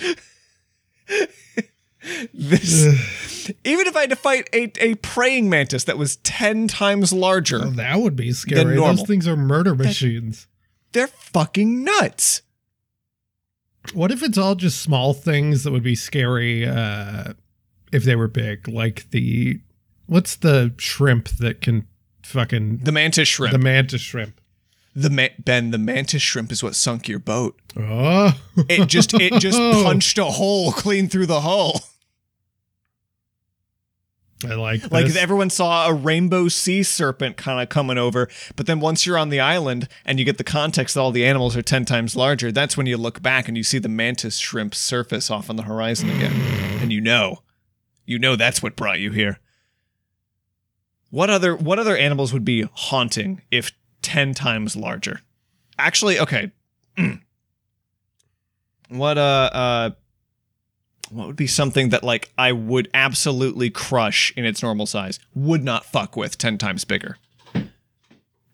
this 2.32 3.50
even 3.64 3.86
if 3.86 3.96
I 3.96 4.00
had 4.02 4.10
to 4.10 4.16
fight 4.16 4.48
a, 4.52 4.70
a 4.80 4.94
praying 4.96 5.48
mantis 5.48 5.84
that 5.84 5.96
was 5.98 6.16
10 6.18 6.66
times 6.68 7.12
larger, 7.12 7.60
Oh, 7.64 7.70
that 7.70 7.98
would 8.00 8.16
be 8.16 8.32
scary. 8.32 8.74
normal. 8.76 8.96
Those 8.96 9.06
things 9.06 9.28
are 9.28 9.36
murder 9.36 9.74
machines. 9.74 10.46
They're 10.96 11.06
fucking 11.06 11.84
nuts. 11.84 12.40
What 13.94 14.10
if 14.10 14.22
it's 14.22 14.38
all 14.38 14.54
just 14.54 14.80
small 14.82 15.12
things 15.14 15.62
that 15.62 15.70
would 15.70 15.82
be 15.82 15.94
scary 15.94 16.66
uh, 16.66 17.34
if 17.92 18.02
they 18.04 18.16
were 18.16 18.28
big? 18.28 18.66
Like 18.66 19.08
the 19.10 19.60
what's 20.06 20.36
the 20.36 20.74
shrimp 20.78 21.28
that 21.38 21.60
can 21.60 21.86
fucking 22.24 22.78
The 22.78 22.92
mantis 22.92 23.28
shrimp. 23.28 23.52
the 23.52 23.58
mantis 23.58 24.00
shrimp? 24.00 24.40
The 24.96 25.30
Ben, 25.44 25.70
the 25.72 25.78
mantis 25.78 26.22
shrimp 26.22 26.50
is 26.50 26.62
what 26.62 26.74
sunk 26.74 27.06
your 27.06 27.18
boat. 27.18 27.60
Oh, 27.76 28.32
It 28.68 28.86
just 28.88 29.12
it 29.14 29.34
just 29.34 29.58
punched 29.84 30.16
a 30.18 30.24
hole 30.24 30.72
clean 30.72 31.08
through 31.08 31.26
the 31.26 31.42
hull. 31.42 31.80
I 34.44 34.54
like 34.54 34.90
Like 34.90 35.06
this. 35.06 35.16
everyone 35.16 35.48
saw 35.48 35.88
a 35.88 35.94
rainbow 35.94 36.48
sea 36.48 36.82
serpent 36.82 37.36
kind 37.38 37.60
of 37.62 37.68
coming 37.70 37.96
over, 37.96 38.28
but 38.54 38.66
then 38.66 38.80
once 38.80 39.06
you're 39.06 39.16
on 39.16 39.30
the 39.30 39.40
island 39.40 39.88
and 40.04 40.18
you 40.18 40.24
get 40.26 40.36
the 40.36 40.44
context 40.44 40.94
that 40.94 41.00
all 41.00 41.10
the 41.10 41.24
animals 41.24 41.56
are 41.56 41.62
10 41.62 41.86
times 41.86 42.14
larger, 42.16 42.52
that's 42.52 42.76
when 42.76 42.86
you 42.86 42.98
look 42.98 43.22
back 43.22 43.48
and 43.48 43.56
you 43.56 43.62
see 43.62 43.78
the 43.78 43.88
mantis 43.88 44.36
shrimp 44.38 44.74
surface 44.74 45.30
off 45.30 45.48
on 45.48 45.56
the 45.56 45.62
horizon 45.62 46.10
again. 46.10 46.32
And 46.82 46.92
you 46.92 47.00
know. 47.00 47.42
You 48.04 48.18
know 48.18 48.36
that's 48.36 48.62
what 48.62 48.76
brought 48.76 49.00
you 49.00 49.10
here. 49.10 49.40
What 51.10 51.30
other 51.30 51.56
what 51.56 51.78
other 51.78 51.96
animals 51.96 52.32
would 52.32 52.44
be 52.44 52.68
haunting 52.72 53.40
if 53.50 53.72
10 54.02 54.34
times 54.34 54.76
larger? 54.76 55.22
Actually, 55.78 56.20
okay. 56.20 56.52
what 58.88 59.18
uh 59.18 59.50
uh 59.52 59.90
what 61.10 61.26
would 61.26 61.36
be 61.36 61.46
something 61.46 61.90
that 61.90 62.02
like 62.04 62.30
I 62.38 62.52
would 62.52 62.88
absolutely 62.94 63.70
crush 63.70 64.32
in 64.36 64.44
its 64.44 64.62
normal 64.62 64.86
size? 64.86 65.18
Would 65.34 65.64
not 65.64 65.84
fuck 65.84 66.16
with 66.16 66.38
10 66.38 66.58
times 66.58 66.84
bigger. 66.84 67.16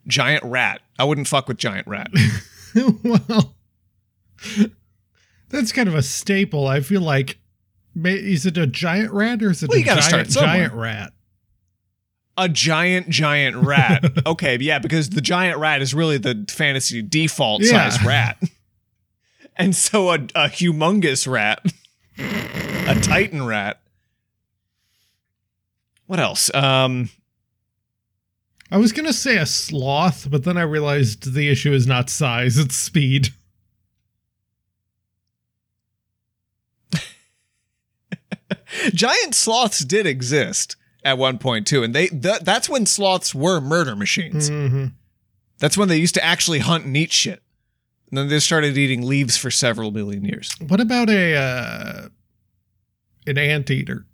Giant 0.07 0.43
rat. 0.43 0.81
I 0.99 1.05
wouldn't 1.05 1.27
fuck 1.27 1.47
with 1.47 1.57
giant 1.57 1.87
rat. 1.87 2.09
well, 3.03 3.53
that's 5.49 5.71
kind 5.71 5.87
of 5.87 5.95
a 5.95 6.01
staple. 6.03 6.67
I 6.67 6.81
feel 6.81 7.01
like 7.01 7.37
is 8.03 8.45
it 8.45 8.57
a 8.57 8.67
giant 8.67 9.11
rat 9.11 9.41
or 9.43 9.51
is 9.51 9.63
it 9.63 9.69
Well, 9.69 9.79
a 9.79 9.83
giant, 9.83 10.29
giant 10.29 10.73
rat? 10.73 11.13
a 12.37 12.49
giant 12.49 13.09
giant 13.09 13.55
rat. 13.57 14.03
okay, 14.25 14.57
yeah, 14.59 14.79
because 14.79 15.11
the 15.11 15.21
giant 15.21 15.59
rat 15.59 15.81
is 15.81 15.93
really 15.93 16.17
the 16.17 16.45
fantasy 16.49 17.01
default 17.01 17.61
Yeah. 17.63 17.89
size 17.89 18.03
rat. 18.05 18.37
And 19.55 19.75
so 19.75 20.09
a, 20.09 20.15
a 20.15 20.49
humongous 20.49 21.31
rat, 21.31 21.63
a 22.17 22.99
titan 23.01 23.45
rat. 23.45 23.81
What 26.05 26.19
else? 26.19 26.53
Um 26.53 27.09
I 28.71 28.77
was 28.77 28.91
gonna 28.91 29.13
say 29.13 29.37
a 29.37 29.45
sloth, 29.45 30.29
but 30.31 30.43
then 30.43 30.57
I 30.57 30.63
realized 30.63 31.33
the 31.33 31.49
issue 31.49 31.73
is 31.73 31.85
not 31.85 32.09
size; 32.09 32.57
it's 32.57 32.75
speed. 32.75 33.29
giant 38.93 39.35
sloths 39.35 39.79
did 39.85 40.05
exist 40.05 40.75
at 41.03 41.17
one 41.17 41.37
point 41.37 41.67
too, 41.67 41.83
and 41.83 41.93
they 41.93 42.07
th- 42.07 42.39
that's 42.41 42.69
when 42.69 42.85
sloths 42.85 43.35
were 43.35 43.59
murder 43.61 43.95
machines. 43.95 44.49
hmm 44.49 44.85
That's 45.59 45.77
when 45.77 45.87
they 45.89 45.97
used 45.97 46.15
to 46.15 46.23
actually 46.23 46.59
hunt 46.59 46.85
and 46.85 46.95
eat 46.97 47.11
shit. 47.11 47.41
And 48.13 48.17
then 48.19 48.27
they 48.27 48.37
started 48.37 48.77
eating 48.77 49.01
leaves 49.01 49.37
for 49.37 49.49
several 49.49 49.89
million 49.89 50.23
years. 50.23 50.55
What 50.67 50.79
about 50.79 51.09
a 51.09 51.35
uh, 51.35 52.09
an 53.25 53.39
anteater? 53.39 54.05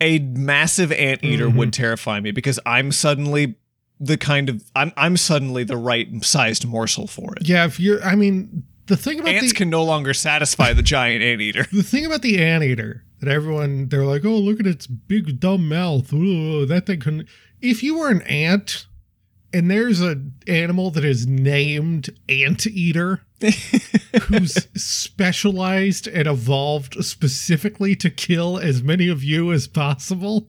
a 0.00 0.18
massive 0.20 0.90
anteater 0.92 1.48
Mhm. 1.48 1.56
would 1.56 1.72
terrify 1.74 2.20
me 2.20 2.30
because 2.30 2.58
I'm 2.64 2.90
suddenly 2.90 3.56
the 4.00 4.16
kind 4.16 4.48
of 4.48 4.64
I'm 4.74 4.94
I'm 4.96 5.18
suddenly 5.18 5.62
the 5.62 5.76
right 5.76 6.08
sized 6.24 6.64
morsel 6.66 7.06
for 7.06 7.34
it. 7.36 7.46
Yeah, 7.46 7.66
if 7.66 7.78
you're, 7.78 8.02
I 8.02 8.14
mean, 8.14 8.62
the 8.86 8.96
thing 8.96 9.20
about 9.20 9.34
Ants 9.34 9.52
the 9.52 9.56
can 9.58 9.68
no 9.68 9.84
longer 9.84 10.14
satisfy 10.14 10.72
the 10.72 10.82
giant 10.82 11.22
anteater. 11.22 11.66
the 11.72 11.82
thing 11.82 12.06
about 12.06 12.22
the 12.22 12.42
anteater 12.42 13.04
that 13.20 13.28
everyone 13.28 13.88
they're 13.90 14.06
like, 14.06 14.24
oh, 14.24 14.38
look 14.38 14.58
at 14.58 14.66
its 14.66 14.86
big 14.86 15.38
dumb 15.38 15.68
mouth. 15.68 16.10
Ooh, 16.14 16.64
that 16.64 16.86
thing 16.86 17.00
couldn't. 17.00 17.28
If 17.60 17.82
you 17.82 17.98
were 17.98 18.08
an 18.08 18.22
ant, 18.22 18.86
and 19.52 19.70
there's 19.70 20.00
an 20.00 20.34
animal 20.46 20.90
that 20.92 21.04
is 21.04 21.26
named 21.26 22.10
anteater, 22.28 23.22
who's 24.22 24.68
specialized 24.74 26.06
and 26.06 26.28
evolved 26.28 27.04
specifically 27.04 27.96
to 27.96 28.10
kill 28.10 28.58
as 28.58 28.82
many 28.82 29.08
of 29.08 29.24
you 29.24 29.52
as 29.52 29.66
possible. 29.66 30.48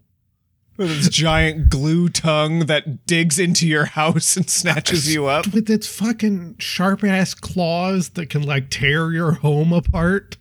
With 0.78 0.92
its 0.92 1.10
giant 1.10 1.70
glue 1.70 2.10
tongue 2.10 2.66
that 2.68 3.06
digs 3.06 3.38
into 3.38 3.68
your 3.68 3.86
house 3.86 4.36
and 4.38 4.50
snatches 4.50 5.14
you 5.14 5.26
up. 5.28 5.54
with 5.54 5.70
its 5.70 5.86
fucking 5.88 6.56
sharp 6.60 7.04
ass 7.04 7.34
claws 7.34 8.10
that 8.12 8.30
can 8.30 8.42
like 8.44 8.70
tear 8.70 9.12
your 9.12 9.34
home 9.34 9.74
apart. 9.74 10.38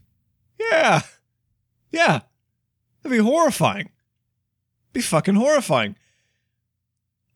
Yeah. 0.58 1.02
Yeah. 1.90 2.20
That'd 3.02 3.18
be 3.18 3.24
horrifying. 3.24 3.90
Be 4.92 5.00
fucking 5.00 5.34
horrifying. 5.34 5.96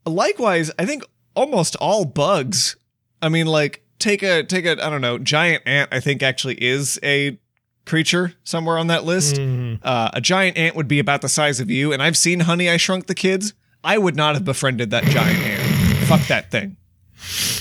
Likewise, 0.06 0.70
I 0.78 0.86
think 0.86 1.02
almost 1.34 1.76
all 1.76 2.04
bugs. 2.04 2.76
I 3.20 3.28
mean, 3.28 3.46
like, 3.46 3.82
take 3.98 4.22
a 4.22 4.42
take 4.44 4.66
a 4.66 4.72
I 4.72 4.90
don't 4.90 5.00
know, 5.00 5.18
giant 5.18 5.62
ant, 5.66 5.88
I 5.92 6.00
think 6.00 6.22
actually 6.22 6.62
is 6.62 6.98
a 7.02 7.38
creature 7.84 8.34
somewhere 8.44 8.78
on 8.78 8.88
that 8.88 9.04
list. 9.04 9.36
Mm. 9.36 9.80
Uh, 9.82 10.10
a 10.12 10.20
giant 10.20 10.56
ant 10.56 10.76
would 10.76 10.88
be 10.88 10.98
about 10.98 11.22
the 11.22 11.28
size 11.28 11.60
of 11.60 11.70
you, 11.70 11.92
and 11.92 12.02
I've 12.02 12.16
seen 12.16 12.40
Honey 12.40 12.68
I 12.68 12.76
Shrunk 12.76 13.06
the 13.06 13.14
Kids. 13.14 13.54
I 13.82 13.98
would 13.98 14.16
not 14.16 14.34
have 14.34 14.44
befriended 14.44 14.90
that 14.90 15.04
giant 15.04 15.38
ant. 15.38 16.06
Fuck 16.06 16.26
that 16.28 16.50
thing. 16.50 16.76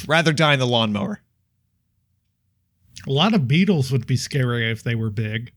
Rather 0.07 0.33
die 0.33 0.53
in 0.53 0.59
the 0.59 0.67
lawnmower. 0.67 1.21
A 3.05 3.11
lot 3.11 3.33
of 3.33 3.47
beetles 3.47 3.91
would 3.91 4.07
be 4.07 4.15
scary 4.15 4.71
if 4.71 4.83
they 4.83 4.95
were 4.95 5.09
big. 5.09 5.51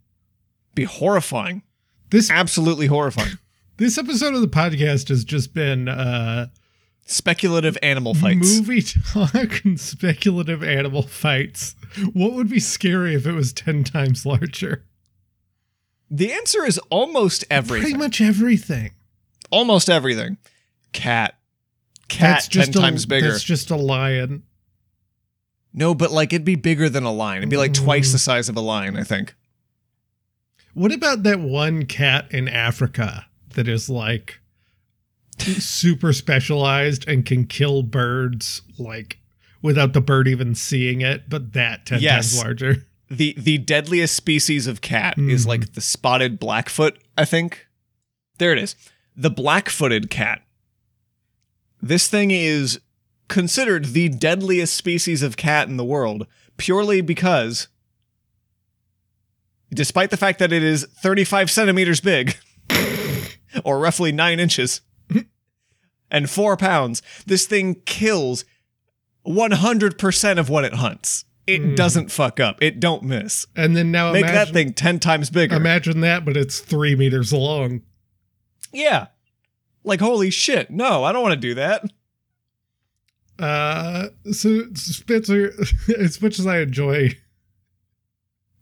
Be 0.74 0.84
horrifying. 0.84 1.62
This 2.10 2.30
Absolutely 2.30 2.86
horrifying. 2.86 3.38
this 3.76 3.98
episode 3.98 4.34
of 4.34 4.40
the 4.40 4.48
podcast 4.48 5.08
has 5.08 5.24
just 5.24 5.54
been 5.54 5.88
uh 5.88 6.46
Speculative 7.08 7.78
animal 7.82 8.14
fights. 8.14 8.58
movie 8.58 8.82
talk 8.82 9.64
and 9.64 9.78
speculative 9.78 10.62
animal 10.62 11.02
fights. 11.02 11.76
What 12.12 12.32
would 12.32 12.48
be 12.50 12.58
scary 12.60 13.14
if 13.14 13.26
it 13.26 13.32
was 13.32 13.52
10 13.52 13.84
times 13.84 14.26
larger? 14.26 14.84
The 16.10 16.32
answer 16.32 16.64
is 16.64 16.78
almost 16.90 17.44
everything. 17.50 17.82
Pretty 17.92 17.96
much 17.98 18.20
everything. 18.20 18.90
Almost 19.50 19.88
everything. 19.88 20.36
Cat. 20.92 21.36
Cat 22.08 22.48
ten 22.50 22.68
a, 22.68 22.72
times 22.72 23.06
bigger. 23.06 23.30
That's 23.32 23.42
just 23.42 23.70
a 23.70 23.76
lion. 23.76 24.42
no, 25.72 25.94
but 25.94 26.10
like 26.12 26.32
it'd 26.32 26.44
be 26.44 26.54
bigger 26.54 26.88
than 26.88 27.02
a 27.04 27.12
lion. 27.12 27.38
It'd 27.38 27.50
be 27.50 27.56
like 27.56 27.72
twice 27.74 28.08
Mm. 28.10 28.12
the 28.12 28.18
size 28.18 28.48
of 28.48 28.56
a 28.56 28.60
lion, 28.60 28.96
I 28.96 29.02
think. 29.02 29.34
What 30.74 30.92
about 30.92 31.22
that 31.24 31.40
one 31.40 31.84
cat 31.86 32.26
in 32.30 32.48
Africa 32.48 33.26
that 33.54 33.66
is 33.68 33.88
like 33.90 34.40
super 35.38 36.12
specialized 36.12 37.06
and 37.08 37.24
can 37.26 37.46
kill 37.46 37.82
birds 37.82 38.62
like 38.78 39.18
without 39.62 39.92
the 39.92 40.00
bird 40.00 40.28
even 40.28 40.54
seeing 40.54 41.00
it, 41.00 41.28
but 41.28 41.52
that 41.52 41.86
10 41.86 42.00
Yes. 42.00 42.32
times 42.32 42.44
larger? 42.44 42.86
The 43.10 43.34
the 43.38 43.58
deadliest 43.58 44.14
species 44.16 44.66
of 44.66 44.80
cat 44.80 45.16
is 45.18 45.44
Mhm. 45.44 45.48
like 45.48 45.72
the 45.74 45.80
spotted 45.80 46.38
blackfoot, 46.40 46.98
I 47.16 47.24
think. 47.24 47.66
There 48.38 48.52
it 48.52 48.58
is. 48.58 48.74
The 49.16 49.30
black-footed 49.30 50.10
cat. 50.10 50.42
This 51.80 52.08
thing 52.08 52.30
is 52.32 52.80
considered 53.28 53.86
the 53.86 54.08
deadliest 54.08 54.74
species 54.74 55.22
of 55.22 55.36
cat 55.36 55.68
in 55.68 55.76
the 55.76 55.84
world 55.84 56.26
purely 56.56 57.00
because 57.00 57.68
despite 59.72 60.10
the 60.10 60.16
fact 60.16 60.38
that 60.38 60.52
it 60.52 60.62
is 60.62 60.84
35 61.02 61.50
centimeters 61.50 62.00
big 62.00 62.36
or 63.64 63.78
roughly 63.78 64.12
9 64.12 64.38
inches 64.40 64.80
and 66.10 66.28
4 66.30 66.56
pounds 66.56 67.02
this 67.26 67.46
thing 67.46 67.76
kills 67.84 68.44
100% 69.26 70.38
of 70.38 70.48
what 70.48 70.64
it 70.64 70.74
hunts. 70.74 71.24
It 71.46 71.60
Mm. 71.62 71.76
doesn't 71.76 72.10
fuck 72.10 72.40
up. 72.40 72.62
It 72.62 72.80
don't 72.80 73.02
miss. 73.04 73.46
And 73.54 73.76
then 73.76 73.90
now 73.92 74.12
make 74.12 74.22
imagine, 74.22 74.34
that 74.36 74.52
thing 74.52 74.72
10 74.72 74.98
times 75.00 75.30
bigger. 75.30 75.54
imagine 75.56 76.00
that, 76.00 76.24
but 76.24 76.36
it's 76.36 76.58
three 76.60 76.94
meters 76.96 77.32
long. 77.32 77.82
yeah. 78.72 79.06
Like 79.84 80.00
holy 80.00 80.30
shit 80.30 80.68
no 80.70 81.04
i 81.04 81.12
don't 81.12 81.22
want 81.22 81.34
to 81.34 81.40
do 81.40 81.54
that. 81.54 81.84
Uh, 83.38 84.08
so 84.32 84.62
Spencer, 84.74 85.52
as 85.98 86.20
much 86.22 86.38
as 86.38 86.46
I 86.46 86.60
enjoy 86.60 87.10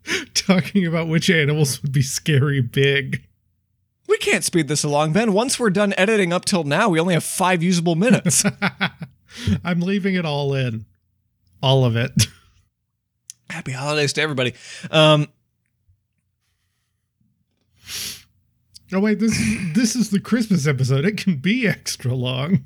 talking 0.35 0.85
about 0.87 1.09
which 1.09 1.31
animals 1.31 1.81
would 1.83 1.93
be 1.93 2.03
scary 2.03 2.61
big, 2.61 3.23
we 4.15 4.19
can't 4.19 4.45
speed 4.45 4.69
this 4.69 4.85
along 4.85 5.13
ben 5.13 5.33
once 5.33 5.59
we're 5.59 5.71
done 5.71 5.93
editing 5.99 6.33
up 6.33 6.45
till 6.45 6.63
now 6.63 6.89
we 6.89 7.01
only 7.01 7.15
have 7.15 7.25
five 7.25 7.65
usable 7.65 7.97
minutes 7.97 8.45
I'm 9.65 9.81
leaving 9.81 10.15
it 10.15 10.25
all 10.25 10.55
in, 10.55 10.87
all 11.61 11.85
of 11.85 11.97
it. 11.97 12.29
happy 13.51 13.73
holidays 13.73 14.13
to 14.13 14.23
everybody 14.23 14.55
um 14.93 15.27
Oh 18.93 19.01
wait, 19.01 19.19
this 19.19 19.37
this 19.75 19.97
is 19.97 20.11
the 20.11 20.21
Christmas 20.21 20.69
episode. 20.69 21.05
It 21.05 21.17
can 21.17 21.37
be 21.37 21.67
extra 21.67 22.15
long. 22.15 22.65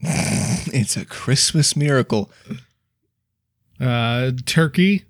it's 0.00 0.96
a 0.96 1.04
christmas 1.04 1.76
miracle 1.76 2.30
Uh, 3.78 4.32
turkey, 4.46 5.04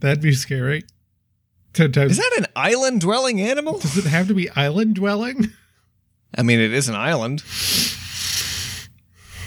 that'd 0.00 0.22
be 0.22 0.32
scary. 0.32 0.84
Ten 1.72 1.90
times. 1.92 2.12
is 2.12 2.16
that 2.18 2.32
an 2.38 2.46
island 2.54 3.00
dwelling 3.00 3.40
animal 3.40 3.78
Does 3.78 3.96
it 3.96 4.04
have 4.04 4.28
to 4.28 4.34
be 4.34 4.50
island 4.50 4.94
dwelling? 4.96 5.48
i 6.34 6.42
mean 6.42 6.60
it 6.60 6.72
is 6.72 6.88
an 6.88 6.94
island 6.94 7.40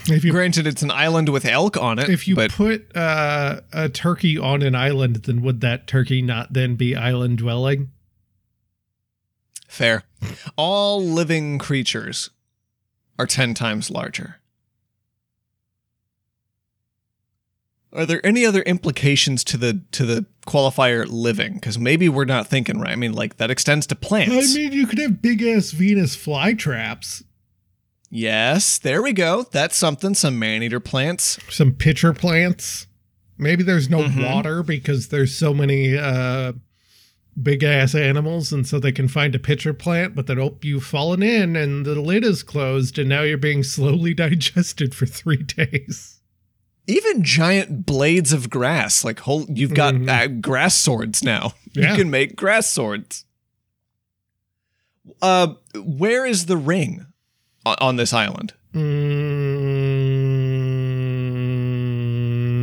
If 0.07 0.23
you 0.23 0.31
granted 0.31 0.67
it's 0.67 0.83
an 0.83 0.91
island 0.91 1.29
with 1.29 1.45
elk 1.45 1.77
on 1.77 1.97
it 1.99 2.09
if 2.09 2.27
you 2.27 2.35
put 2.35 2.95
uh, 2.95 3.61
a 3.73 3.89
turkey 3.89 4.37
on 4.37 4.61
an 4.61 4.75
island, 4.75 5.15
then 5.23 5.41
would 5.41 5.61
that 5.61 5.87
turkey 5.87 6.21
not 6.21 6.53
then 6.53 6.75
be 6.75 6.95
island 6.95 7.39
dwelling? 7.39 7.89
fair 9.67 10.03
all 10.57 11.03
living 11.03 11.57
creatures 11.57 12.29
are 13.19 13.25
10 13.27 13.53
times 13.55 13.89
larger 13.89 14.37
Are 17.95 18.05
there 18.05 18.25
any 18.25 18.45
other 18.45 18.61
implications 18.63 19.43
to 19.45 19.57
the 19.57 19.81
to 19.93 20.05
the 20.05 20.25
qualifier 20.45 21.05
living? 21.09 21.55
Because 21.55 21.79
maybe 21.79 22.09
we're 22.09 22.25
not 22.25 22.47
thinking 22.47 22.79
right. 22.79 22.91
I 22.91 22.95
mean, 22.95 23.13
like 23.13 23.37
that 23.37 23.49
extends 23.49 23.87
to 23.87 23.95
plants. 23.95 24.53
I 24.53 24.57
mean, 24.57 24.73
you 24.73 24.85
could 24.87 24.99
have 24.99 25.21
big 25.21 25.41
ass 25.41 25.71
Venus 25.71 26.15
flytraps, 26.15 27.23
yes, 28.09 28.77
there 28.77 29.01
we 29.01 29.13
go. 29.13 29.43
That's 29.51 29.75
something. 29.75 30.13
Some 30.13 30.37
man-eater 30.39 30.79
plants. 30.79 31.39
some 31.49 31.73
pitcher 31.73 32.13
plants. 32.13 32.87
Maybe 33.37 33.63
there's 33.63 33.89
no 33.89 34.03
Mhm. 34.03 34.23
water 34.25 34.63
because 34.63 35.09
there's 35.09 35.33
so 35.35 35.53
many 35.53 35.97
uh, 35.97 36.53
big 37.41 37.63
ass 37.63 37.93
animals, 37.93 38.53
and 38.53 38.65
so 38.65 38.79
they 38.79 38.93
can 38.93 39.09
find 39.09 39.35
a 39.35 39.39
pitcher 39.39 39.73
plant, 39.73 40.15
but 40.15 40.27
then 40.27 40.39
oh, 40.39 40.57
you've 40.61 40.85
fallen 40.85 41.21
in 41.21 41.55
and 41.57 41.85
the 41.85 41.99
lid 41.99 42.23
is 42.23 42.43
closed, 42.43 42.97
and 42.97 43.09
now 43.09 43.23
you're 43.23 43.37
being 43.37 43.63
slowly 43.63 44.13
digested 44.25 44.95
for 44.95 45.05
three 45.05 45.43
days. 45.43 46.14
Even 46.87 47.23
giant 47.23 47.85
blades 47.85 48.31
of 48.31 48.49
grass. 48.49 49.03
Like 49.03 49.19
whole, 49.21 49.45
you've 49.49 49.73
got 49.73 49.95
Mhm. 49.95 50.09
uh, 50.09 50.27
grass 50.41 50.75
swords 50.75 51.23
now. 51.23 51.53
Yeah. 51.77 51.91
You 51.91 51.97
can 51.97 52.09
make 52.09 52.37
grass 52.37 52.67
swords. 52.69 53.25
Uh, 55.21 55.55
where 55.75 56.25
is 56.25 56.45
the 56.45 56.55
ring 56.55 57.05
on, 57.65 57.75
on 57.81 57.95
this 57.97 58.13
island? 58.13 58.53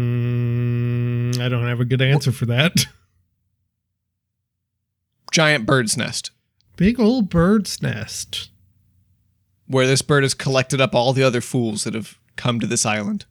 Mm, 0.03 1.39
I 1.41 1.49
don't 1.49 1.67
have 1.67 1.81
a 1.81 1.85
good 1.85 2.03
answer 2.03 2.33
for 2.33 2.47
that. 2.47 2.87
Giant 5.33 5.67
bird's 5.67 5.97
nest. 5.97 6.31
Big 6.77 6.99
old 7.01 7.29
bird's 7.31 7.81
nest. 7.83 8.49
where 9.67 9.87
this 9.87 10.03
bird 10.03 10.23
has 10.23 10.35
collected 10.35 10.81
up 10.81 10.95
all 10.95 11.13
the 11.15 11.23
other 11.23 11.41
fools 11.41 11.85
that 11.85 11.95
have 11.95 12.19
come 12.37 12.61
to 12.61 12.67
this 12.67 12.85
island. 12.85 13.25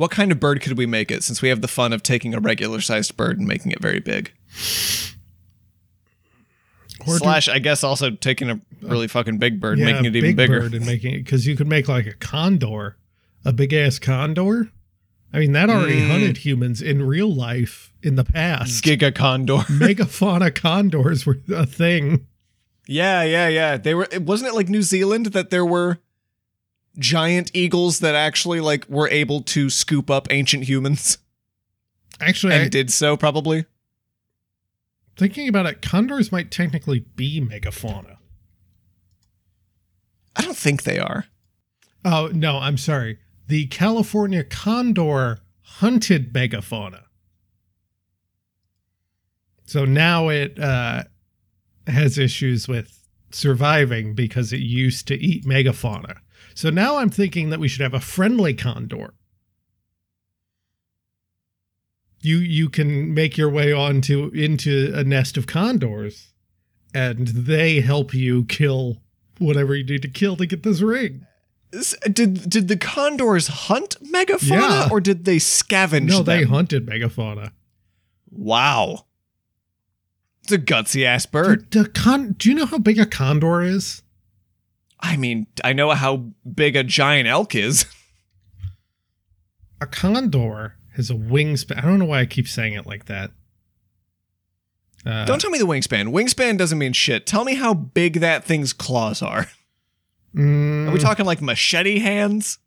What 0.00 0.10
kind 0.10 0.32
of 0.32 0.40
bird 0.40 0.62
could 0.62 0.78
we 0.78 0.86
make 0.86 1.10
it 1.10 1.22
since 1.22 1.42
we 1.42 1.50
have 1.50 1.60
the 1.60 1.68
fun 1.68 1.92
of 1.92 2.02
taking 2.02 2.32
a 2.32 2.40
regular 2.40 2.80
sized 2.80 3.18
bird 3.18 3.38
and 3.38 3.46
making 3.46 3.70
it 3.72 3.82
very 3.82 4.00
big? 4.00 4.32
Or 7.00 7.14
do- 7.14 7.18
Slash, 7.18 7.48
I 7.50 7.58
guess 7.58 7.84
also 7.84 8.10
taking 8.10 8.48
a 8.48 8.58
really 8.80 9.08
fucking 9.08 9.36
big 9.36 9.60
bird, 9.60 9.78
Yeah, 9.78 9.84
making 9.84 10.06
it 10.06 10.16
even 10.16 10.30
big 10.30 10.36
bigger. 10.36 10.60
bird 10.60 10.72
and 10.74 10.86
making 10.86 11.14
it 11.16 11.18
because 11.24 11.46
you 11.46 11.54
could 11.54 11.66
make 11.66 11.86
like 11.86 12.06
a 12.06 12.14
condor, 12.14 12.96
a 13.44 13.52
big 13.52 13.74
ass 13.74 13.98
condor. 13.98 14.70
I 15.34 15.38
mean, 15.38 15.52
that 15.52 15.68
already 15.68 16.00
Mm. 16.00 16.08
hunted 16.10 16.38
humans 16.38 16.80
in 16.80 17.02
real 17.02 17.32
life 17.34 17.92
in 18.02 18.16
the 18.16 18.24
past. 18.24 18.82
Giga 18.82 19.14
condor. 19.14 19.58
Megafauna 19.68 20.54
condors 20.54 21.26
were 21.26 21.40
a 21.54 21.66
thing. 21.66 22.26
Yeah, 22.88 23.22
yeah, 23.22 23.48
yeah. 23.48 23.76
They 23.76 23.94
were. 23.94 24.08
Wasn't 24.18 24.50
it 24.50 24.54
like 24.56 24.70
New 24.70 24.80
Zealand 24.82 25.26
that 25.26 25.50
there 25.50 25.66
were 25.66 25.98
giant 27.00 27.50
eagles 27.54 27.98
that 27.98 28.14
actually 28.14 28.60
like 28.60 28.88
were 28.88 29.08
able 29.08 29.40
to 29.42 29.68
scoop 29.68 30.10
up 30.10 30.28
ancient 30.30 30.64
humans 30.64 31.18
Actually, 32.20 32.54
and 32.54 32.64
I, 32.64 32.68
did 32.68 32.92
so 32.92 33.16
probably. 33.16 33.64
thinking 35.16 35.48
about 35.48 35.66
it, 35.66 35.82
condors 35.82 36.30
might 36.30 36.50
technically 36.50 37.00
be 37.16 37.40
megafauna. 37.40 38.16
I 40.36 40.42
don't 40.42 40.56
think 40.56 40.82
they 40.82 40.98
are. 40.98 41.24
Oh, 42.04 42.30
no, 42.32 42.58
I'm 42.58 42.76
sorry. 42.76 43.18
The 43.46 43.66
California 43.66 44.44
condor 44.44 45.40
hunted 45.62 46.32
megafauna. 46.32 47.02
So 49.64 49.84
now 49.84 50.28
it 50.28 50.58
uh, 50.58 51.04
has 51.86 52.18
issues 52.18 52.68
with 52.68 53.08
surviving 53.30 54.14
because 54.14 54.52
it 54.52 54.60
used 54.60 55.06
to 55.08 55.14
eat 55.14 55.44
megafauna. 55.44 56.18
So 56.60 56.68
now 56.68 56.98
I'm 56.98 57.08
thinking 57.08 57.48
that 57.48 57.58
we 57.58 57.68
should 57.68 57.80
have 57.80 57.94
a 57.94 58.00
friendly 58.00 58.52
condor. 58.52 59.14
You 62.20 62.36
you 62.36 62.68
can 62.68 63.14
make 63.14 63.38
your 63.38 63.48
way 63.48 63.72
onto 63.72 64.28
into 64.34 64.92
a 64.94 65.02
nest 65.02 65.38
of 65.38 65.46
condors, 65.46 66.34
and 66.92 67.28
they 67.28 67.80
help 67.80 68.12
you 68.12 68.44
kill 68.44 69.00
whatever 69.38 69.74
you 69.74 69.84
need 69.84 70.02
to 70.02 70.08
kill 70.08 70.36
to 70.36 70.44
get 70.44 70.62
this 70.62 70.82
ring. 70.82 71.24
Did 72.12 72.50
did 72.50 72.68
the 72.68 72.76
condors 72.76 73.46
hunt 73.46 73.96
megafauna 74.04 74.50
Yeah. 74.50 74.88
or 74.90 75.00
did 75.00 75.24
they 75.24 75.38
scavenge 75.38 76.10
No, 76.10 76.22
they 76.22 76.44
hunted 76.44 76.84
megafauna. 76.84 77.52
Wow. 78.30 79.06
It's 80.42 80.52
a 80.52 80.58
gutsy 80.58 81.06
ass 81.06 81.24
bird. 81.24 81.70
The 81.70 81.86
con- 81.88 82.34
do 82.36 82.50
you 82.50 82.54
know 82.54 82.66
how 82.66 82.76
big 82.76 82.98
a 82.98 83.06
condor 83.06 83.62
is? 83.62 84.02
I 85.02 85.16
mean, 85.16 85.46
I 85.64 85.72
know 85.72 85.90
how 85.90 86.26
big 86.54 86.76
a 86.76 86.84
giant 86.84 87.26
elk 87.28 87.54
is. 87.54 87.86
A 89.80 89.86
condor 89.86 90.76
has 90.96 91.10
a 91.10 91.14
wingspan. 91.14 91.78
I 91.78 91.80
don't 91.82 91.98
know 91.98 92.04
why 92.04 92.20
I 92.20 92.26
keep 92.26 92.46
saying 92.46 92.74
it 92.74 92.86
like 92.86 93.06
that. 93.06 93.30
Uh, 95.06 95.24
Don't 95.24 95.40
tell 95.40 95.50
me 95.50 95.58
the 95.58 95.64
wingspan. 95.66 96.08
Wingspan 96.12 96.58
doesn't 96.58 96.76
mean 96.78 96.92
shit. 96.92 97.26
Tell 97.26 97.44
me 97.44 97.54
how 97.54 97.72
big 97.72 98.20
that 98.20 98.44
thing's 98.44 98.74
claws 98.74 99.22
are. 99.22 99.46
mm, 100.34 100.86
Are 100.86 100.90
we 100.92 100.98
talking 100.98 101.24
like 101.24 101.40
machete 101.40 102.00
hands? 102.00 102.58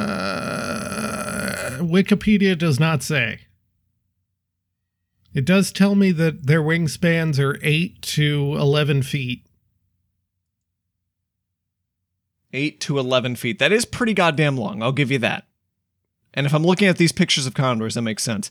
Uh, 0.00 1.78
Wikipedia 1.80 2.56
does 2.56 2.80
not 2.80 3.02
say. 3.02 3.40
It 5.32 5.44
does 5.44 5.70
tell 5.72 5.94
me 5.94 6.10
that 6.12 6.46
their 6.46 6.62
wingspans 6.62 7.38
are 7.38 7.58
8 7.62 8.02
to 8.02 8.56
11 8.58 9.02
feet. 9.02 9.46
8 12.52 12.80
to 12.80 12.98
11 12.98 13.36
feet. 13.36 13.58
That 13.58 13.72
is 13.72 13.84
pretty 13.84 14.12
goddamn 14.14 14.56
long. 14.56 14.82
I'll 14.82 14.92
give 14.92 15.10
you 15.10 15.18
that. 15.18 15.46
And 16.34 16.46
if 16.46 16.54
I'm 16.54 16.64
looking 16.64 16.88
at 16.88 16.96
these 16.98 17.12
pictures 17.12 17.46
of 17.46 17.54
condors, 17.54 17.94
that 17.94 18.02
makes 18.02 18.22
sense. 18.22 18.50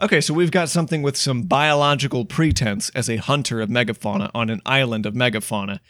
Okay, 0.00 0.20
so 0.20 0.32
we've 0.32 0.50
got 0.50 0.68
something 0.70 1.02
with 1.02 1.16
some 1.16 1.42
biological 1.42 2.24
pretense 2.24 2.90
as 2.90 3.08
a 3.10 3.16
hunter 3.16 3.60
of 3.60 3.68
megafauna 3.68 4.30
on 4.34 4.48
an 4.48 4.62
island 4.64 5.04
of 5.06 5.14
megafauna. 5.14 5.80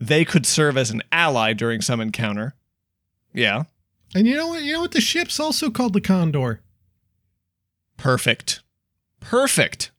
They 0.00 0.24
could 0.24 0.46
serve 0.46 0.76
as 0.76 0.90
an 0.90 1.02
ally 1.12 1.52
during 1.52 1.80
some 1.82 2.00
encounter. 2.00 2.54
Yeah, 3.34 3.64
And 4.14 4.26
you 4.26 4.36
know 4.36 4.48
what? 4.48 4.62
You 4.62 4.74
know 4.74 4.80
what? 4.80 4.92
The 4.92 5.00
ship's 5.00 5.38
also 5.40 5.70
called 5.70 5.92
the 5.94 6.00
Condor. 6.00 6.60
perfect. 7.96 8.61
Perfect. 9.24 9.90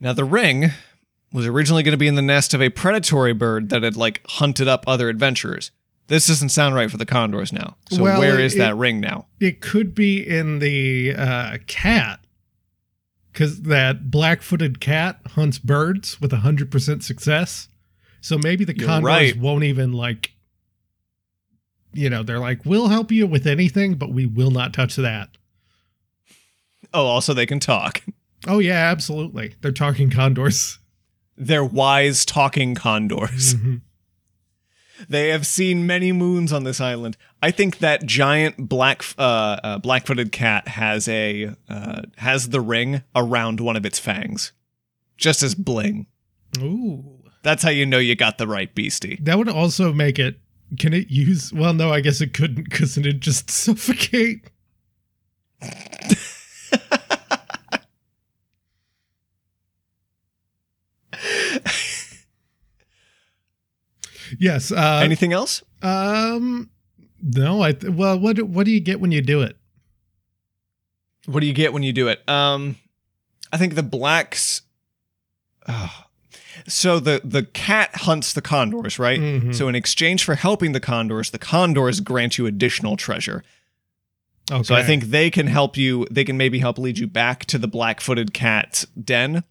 Now, 0.00 0.12
the 0.12 0.24
ring 0.24 0.70
was 1.32 1.46
originally 1.46 1.82
going 1.82 1.92
to 1.92 1.96
be 1.98 2.08
in 2.08 2.16
the 2.16 2.22
nest 2.22 2.52
of 2.54 2.60
a 2.60 2.68
predatory 2.68 3.32
bird 3.32 3.70
that 3.70 3.82
had, 3.82 3.96
like, 3.96 4.20
hunted 4.26 4.68
up 4.68 4.84
other 4.86 5.08
adventurers. 5.08 5.70
This 6.08 6.26
doesn't 6.26 6.48
sound 6.50 6.74
right 6.74 6.90
for 6.90 6.96
the 6.96 7.06
condors 7.06 7.52
now. 7.52 7.76
So, 7.90 8.02
Well, 8.02 8.18
where 8.18 8.38
is 8.40 8.54
it- 8.54 8.58
that 8.58 8.76
ring 8.76 9.00
now? 9.00 9.26
It 9.40 9.60
could 9.60 9.94
be 9.94 10.26
in 10.28 10.58
the 10.58 11.14
uh, 11.16 11.58
cat, 11.68 12.20
because 13.32 13.62
that 13.62 14.10
black-footed 14.10 14.80
cat 14.80 15.20
hunts 15.28 15.58
birds 15.58 16.20
with 16.20 16.32
hundred 16.32 16.70
percent 16.70 17.02
success. 17.04 17.68
So 18.20 18.36
maybe 18.38 18.64
the 18.64 18.76
You're 18.76 18.86
condors 18.88 19.08
right. 19.08 19.36
won't 19.36 19.64
even 19.64 19.92
like. 19.92 20.32
You 21.92 22.08
know, 22.10 22.22
they're 22.22 22.38
like, 22.38 22.64
"We'll 22.64 22.88
help 22.88 23.10
you 23.12 23.26
with 23.26 23.46
anything, 23.46 23.94
but 23.94 24.12
we 24.12 24.26
will 24.26 24.50
not 24.50 24.72
touch 24.72 24.96
that." 24.96 25.30
Oh, 26.94 27.06
also, 27.06 27.32
they 27.34 27.46
can 27.46 27.60
talk. 27.60 28.02
Oh 28.46 28.58
yeah, 28.58 28.90
absolutely. 28.90 29.54
They're 29.60 29.72
talking 29.72 30.10
condors. 30.10 30.78
They're 31.36 31.64
wise 31.64 32.24
talking 32.24 32.74
condors. 32.74 33.54
Mhm. 33.54 33.80
They 35.08 35.30
have 35.30 35.46
seen 35.46 35.86
many 35.86 36.12
moons 36.12 36.52
on 36.52 36.62
this 36.64 36.80
island. 36.80 37.16
I 37.42 37.50
think 37.50 37.78
that 37.78 38.06
giant 38.06 38.68
black 38.68 39.04
uh, 39.18 39.58
uh, 39.64 39.78
black-footed 39.78 40.30
cat 40.30 40.68
has 40.68 41.08
a 41.08 41.54
uh, 41.68 42.02
has 42.18 42.50
the 42.50 42.60
ring 42.60 43.02
around 43.16 43.58
one 43.60 43.74
of 43.76 43.84
its 43.84 43.98
fangs, 43.98 44.52
just 45.16 45.42
as 45.42 45.54
bling. 45.56 46.06
Ooh, 46.58 47.24
That's 47.42 47.62
how 47.64 47.70
you 47.70 47.84
know 47.86 47.98
you 47.98 48.14
got 48.14 48.38
the 48.38 48.46
right 48.46 48.72
beastie. 48.72 49.18
that 49.22 49.38
would 49.38 49.48
also 49.48 49.92
make 49.92 50.18
it. 50.20 50.38
Can 50.78 50.92
it 50.94 51.08
use? 51.10 51.52
Well, 51.52 51.74
no, 51.74 51.92
I 51.92 52.00
guess 52.00 52.20
it 52.20 52.32
couldn't 52.34 52.64
because 52.64 52.96
it'd 52.96 53.20
just 53.20 53.50
suffocate. 53.50 54.48
yes. 64.38 64.72
Uh, 64.72 65.00
Anything 65.02 65.32
else? 65.32 65.62
um. 65.82 66.68
No, 67.24 67.62
I. 67.62 67.72
Th- 67.72 67.92
well, 67.92 68.18
what 68.18 68.34
do- 68.36 68.44
what 68.44 68.64
do 68.66 68.72
you 68.72 68.80
get 68.80 69.00
when 69.00 69.12
you 69.12 69.22
do 69.22 69.42
it? 69.42 69.56
What 71.26 71.40
do 71.40 71.46
you 71.46 71.52
get 71.52 71.72
when 71.72 71.84
you 71.84 71.92
do 71.92 72.08
it? 72.08 72.28
Um, 72.28 72.76
I 73.52 73.58
think 73.58 73.74
the 73.76 73.82
blacks. 73.84 74.62
Oh. 75.68 76.04
So 76.68 76.98
the 77.00 77.20
the 77.24 77.42
cat 77.44 77.90
hunts 77.94 78.32
the 78.32 78.42
condors, 78.42 78.98
right? 78.98 79.20
Mhm. 79.20 79.54
So 79.54 79.68
in 79.68 79.74
exchange 79.74 80.24
for 80.24 80.34
helping 80.34 80.72
the 80.72 80.80
condors, 80.80 81.30
the 81.30 81.38
condors 81.38 82.00
grant 82.00 82.38
you 82.38 82.46
additional 82.46 82.96
treasure. 82.96 83.42
Okay. 84.50 84.62
So 84.64 84.74
I 84.74 84.82
think 84.82 85.04
they 85.04 85.30
can 85.30 85.46
help 85.46 85.76
you. 85.76 86.06
They 86.10 86.24
can 86.24 86.36
maybe 86.36 86.58
help 86.58 86.78
lead 86.78 86.98
you 86.98 87.06
back 87.06 87.44
to 87.46 87.58
the 87.58 87.68
black-footed 87.68 88.34
cat 88.34 88.84
den, 89.02 89.44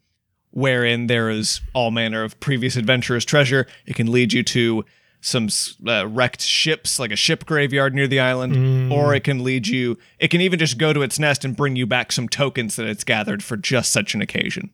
wherein 0.52 1.08
there 1.08 1.30
is 1.30 1.62
all 1.74 1.91
manner 1.91 2.24
of 2.24 2.39
previous 2.39 2.76
adventurers' 2.76 3.26
treasure. 3.26 3.67
It 3.86 3.95
can 3.95 4.12
lead 4.12 4.34
you 4.34 4.43
to 4.43 4.84
some 5.21 5.47
uh, 5.88 6.08
wrecked 6.08 6.41
ships, 6.41 7.00
like 7.00 7.12
a 7.12 7.15
ship 7.15 7.45
graveyard 7.45 7.93
near 7.93 8.08
the 8.08 8.19
island, 8.19 8.54
Mm. 8.56 8.91
or 8.91 9.13
it 9.15 9.24
can 9.24 9.43
lead 9.43 9.67
you. 9.67 9.97
It 10.19 10.28
can 10.30 10.41
even 10.41 10.58
just 10.60 10.78
go 10.80 10.93
to 10.93 11.04
its 11.04 11.19
nest 11.19 11.45
and 11.45 11.56
bring 11.56 11.76
you 11.76 11.86
back 11.86 12.12
some 12.12 12.28
tokens 12.28 12.76
that 12.76 12.88
it's 12.88 13.04
gathered 13.04 13.43
for 13.43 13.56
just 13.56 13.91
such 13.91 14.13
an 14.15 14.21
occasion. 14.21 14.71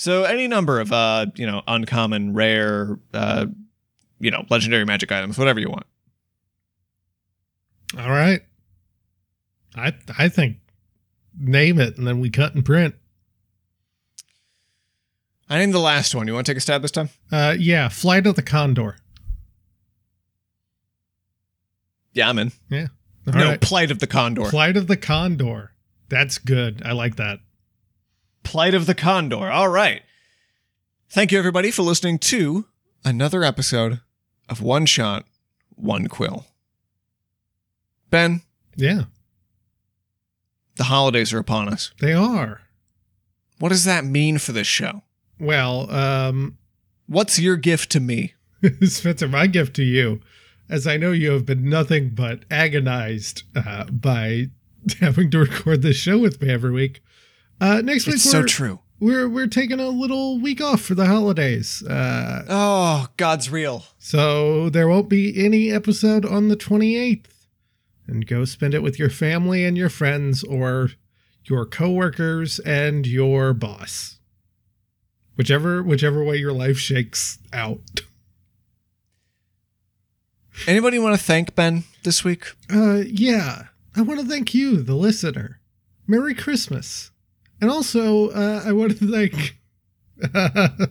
So 0.00 0.24
any 0.24 0.48
number 0.48 0.80
of 0.80 0.94
uh, 0.94 1.26
you 1.34 1.46
know, 1.46 1.60
uncommon, 1.68 2.32
rare, 2.32 2.98
uh, 3.12 3.44
you 4.18 4.30
know, 4.30 4.46
legendary 4.48 4.86
magic 4.86 5.12
items, 5.12 5.36
whatever 5.36 5.60
you 5.60 5.68
want. 5.68 5.84
All 7.98 8.08
right. 8.08 8.40
I 9.76 9.92
I 10.18 10.30
think 10.30 10.56
name 11.38 11.78
it 11.78 11.98
and 11.98 12.06
then 12.06 12.18
we 12.18 12.30
cut 12.30 12.54
and 12.54 12.64
print. 12.64 12.94
I 15.50 15.58
named 15.58 15.74
the 15.74 15.80
last 15.80 16.14
one. 16.14 16.26
You 16.26 16.32
want 16.32 16.46
to 16.46 16.52
take 16.52 16.56
a 16.56 16.62
stab 16.62 16.80
this 16.80 16.92
time? 16.92 17.10
Uh, 17.30 17.54
yeah, 17.58 17.90
Flight 17.90 18.26
of 18.26 18.36
the 18.36 18.42
Condor. 18.42 18.96
Yeah, 22.14 22.30
I'm 22.30 22.38
in. 22.38 22.52
All 23.26 23.34
no, 23.34 23.48
right. 23.50 23.60
Plight 23.60 23.90
of 23.90 23.98
the 23.98 24.06
Condor. 24.06 24.46
Flight 24.46 24.78
of 24.78 24.86
the 24.86 24.96
Condor. 24.96 25.72
That's 26.08 26.38
good. 26.38 26.80
I 26.86 26.92
like 26.92 27.16
that. 27.16 27.40
Plight 28.42 28.74
of 28.74 28.86
the 28.86 28.94
Condor. 28.94 29.50
All 29.50 29.68
right. 29.68 30.02
Thank 31.08 31.32
you, 31.32 31.38
everybody, 31.38 31.70
for 31.70 31.82
listening 31.82 32.18
to 32.20 32.66
another 33.04 33.42
episode 33.42 34.00
of 34.48 34.62
One 34.62 34.86
Shot, 34.86 35.24
One 35.74 36.06
Quill. 36.08 36.46
Ben, 38.10 38.42
Yeah, 38.76 39.04
the 40.76 40.84
holidays 40.84 41.32
are 41.32 41.38
upon 41.38 41.68
us. 41.68 41.92
they 42.00 42.12
are. 42.12 42.62
What 43.58 43.68
does 43.68 43.84
that 43.84 44.04
mean 44.04 44.38
for 44.38 44.52
this 44.52 44.66
show? 44.66 45.02
Well, 45.38 45.90
um, 45.90 46.56
What's 47.06 47.38
your 47.40 47.56
gift 47.56 47.90
to 47.92 48.00
me? 48.00 48.34
Spencer, 48.84 49.26
my 49.26 49.46
gift 49.48 49.74
to 49.76 49.82
you, 49.82 50.20
as 50.68 50.86
I 50.86 50.96
know 50.96 51.10
you 51.12 51.32
have 51.32 51.44
been 51.44 51.68
nothing 51.68 52.10
but 52.10 52.44
agonized 52.50 53.42
uh, 53.56 53.84
by 53.86 54.46
having 55.00 55.30
to 55.32 55.38
record 55.40 55.82
this 55.82 55.96
show 55.96 56.18
with 56.18 56.40
me 56.40 56.50
every 56.50 56.70
week. 56.70 57.02
Uh, 57.60 57.80
next 57.82 58.06
week 58.06 58.16
It's 58.16 58.24
we're, 58.26 58.30
so 58.42 58.46
true. 58.46 58.78
we're 58.98 59.28
we're 59.28 59.46
taking 59.46 59.80
a 59.80 59.88
little 59.88 60.40
week 60.40 60.60
off 60.62 60.80
for 60.80 60.94
the 60.94 61.06
holidays. 61.06 61.82
Uh, 61.82 62.44
Oh, 62.48 63.08
God's 63.16 63.50
real. 63.50 63.84
So 63.98 64.70
there 64.70 64.88
won't 64.88 65.08
be 65.10 65.44
any 65.44 65.70
episode 65.70 66.24
on 66.24 66.48
the 66.48 66.56
28th. 66.56 67.26
and 68.06 68.26
go 68.26 68.44
spend 68.44 68.74
it 68.74 68.82
with 68.82 68.98
your 68.98 69.10
family 69.10 69.64
and 69.64 69.76
your 69.76 69.90
friends 69.90 70.42
or 70.42 70.92
your 71.44 71.66
coworkers 71.66 72.58
and 72.60 73.06
your 73.06 73.52
boss. 73.52 74.18
Whichever 75.36 75.82
whichever 75.82 76.22
way 76.24 76.36
your 76.36 76.52
life 76.52 76.78
shakes 76.78 77.38
out. 77.52 78.00
Anybody 80.66 80.98
want 80.98 81.18
to 81.18 81.22
thank 81.24 81.54
Ben 81.54 81.84
this 82.04 82.24
week? 82.24 82.52
Uh 82.72 83.02
yeah. 83.06 83.64
I 83.96 84.02
want 84.02 84.20
to 84.20 84.26
thank 84.26 84.54
you, 84.54 84.82
the 84.82 84.94
listener. 84.94 85.60
Merry 86.06 86.34
Christmas. 86.34 87.09
And 87.60 87.70
also, 87.70 88.30
uh, 88.30 88.62
I 88.64 88.72
want 88.72 88.98
to 88.98 89.10
thank 89.10 89.56
I 90.34 90.88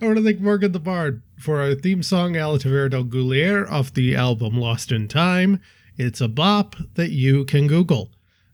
want 0.00 0.16
to 0.16 0.22
thank 0.22 0.40
Morgan 0.40 0.72
the 0.72 0.80
Bard 0.80 1.22
for 1.38 1.60
our 1.60 1.74
theme 1.74 2.02
song 2.02 2.34
Alitaver 2.34 2.90
del 2.90 3.04
Goulier 3.04 3.70
off 3.70 3.92
the 3.94 4.14
album 4.14 4.58
Lost 4.58 4.92
in 4.92 5.08
Time. 5.08 5.60
It's 5.96 6.20
a 6.20 6.28
bop 6.28 6.76
that 6.94 7.10
you 7.10 7.44
can 7.44 7.66
Google. 7.66 8.10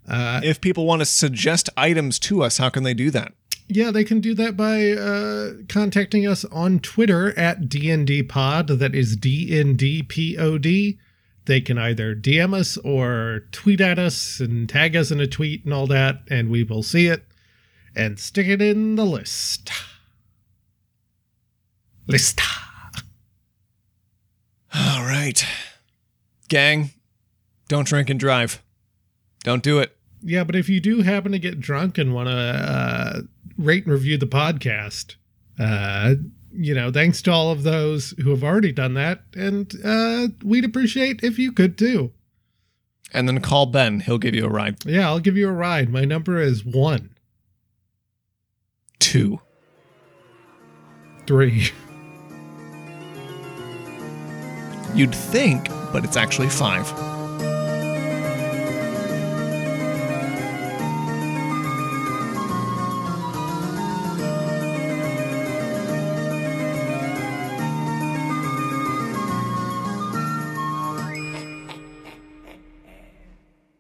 Uh, 0.09 0.41
If 0.45 0.61
people 0.61 0.87
want 0.87 1.01
to 1.01 1.07
suggest 1.07 1.69
items 1.77 2.19
to 2.21 2.43
us, 2.43 2.59
how 2.59 2.69
can 2.69 2.83
they 2.85 2.95
do 2.95 3.11
that? 3.11 3.33
yeah, 3.69 3.91
they 3.91 4.05
can 4.05 4.21
do 4.21 4.35
that 4.35 4.55
by 4.55 4.91
uh, 4.91 5.53
contacting 5.69 6.27
us 6.27 6.45
on 6.47 6.79
Twitter 6.81 7.37
at 7.39 7.63
DNDpod. 7.71 8.79
That 8.79 8.95
is 8.95 9.17
DNDPOD. 9.17 10.99
They 11.47 11.61
can 11.63 11.79
either 11.79 12.15
DM 12.15 12.53
us 12.55 12.77
or 12.79 13.45
tweet 13.51 13.81
at 13.81 13.99
us 13.99 14.41
and 14.41 14.69
tag 14.69 14.95
us 14.95 15.11
in 15.11 15.21
a 15.21 15.27
tweet 15.27 15.65
and 15.65 15.73
all 15.73 15.87
that, 15.87 16.21
and 16.29 16.51
we 16.51 16.63
will 16.65 16.83
see 16.83 17.07
it 17.07 17.25
and 17.95 18.19
stick 18.19 18.47
it 18.47 18.63
in 18.63 18.97
the 18.97 19.05
list. 19.05 19.71
List. 22.07 22.41
All 24.75 25.03
right. 25.03 25.45
Gang, 26.49 26.91
don't 27.69 27.87
drink 27.87 28.11
and 28.11 28.19
drive. 28.19 28.63
Don't 29.45 29.63
do 29.63 29.79
it. 29.79 29.97
Yeah, 30.23 30.45
but 30.45 30.55
if 30.55 30.69
you 30.69 30.81
do 30.81 31.03
happen 31.03 31.33
to 31.33 31.39
get 31.39 31.61
drunk 31.61 31.99
and 31.99 32.15
want 32.15 32.29
to 32.29 32.33
uh, 32.33 33.21
rate 33.59 33.85
and 33.85 33.93
review 33.93 34.17
the 34.17 34.27
podcast, 34.27 35.17
uh, 35.59 36.15
you 36.53 36.75
know, 36.75 36.93
thanks 36.93 37.23
to 37.23 37.33
all 37.33 37.51
of 37.51 37.63
those 37.63 38.15
who 38.23 38.31
have 38.31 38.45
already 38.45 38.73
done 38.73 38.95
that, 38.95 39.23
and 39.35 39.75
uh, 39.85 40.29
we'd 40.45 40.65
appreciate 40.65 41.21
if 41.23 41.39
you 41.39 41.51
could 41.53 41.77
too. 41.77 42.13
And 43.13 43.29
then 43.29 43.41
call 43.41 43.67
Ben. 43.67 44.01
He'll 44.01 44.19
give 44.19 44.35
you 44.35 44.47
a 44.47 44.51
ride. 44.51 44.85
Yeah, 44.87 45.09
I'll 45.09 45.21
give 45.21 45.37
you 45.37 45.49
a 45.49 45.53
ride. 45.53 45.91
My 45.91 46.05
number 46.05 46.41
is 46.41 46.65
one, 46.65 47.12
Two. 49.03 49.41
three. 51.27 51.71
You'd 54.95 55.13
think, 55.13 55.69
but 55.93 56.05
it's 56.05 56.17
actually 56.17 56.49
five. 56.49 56.87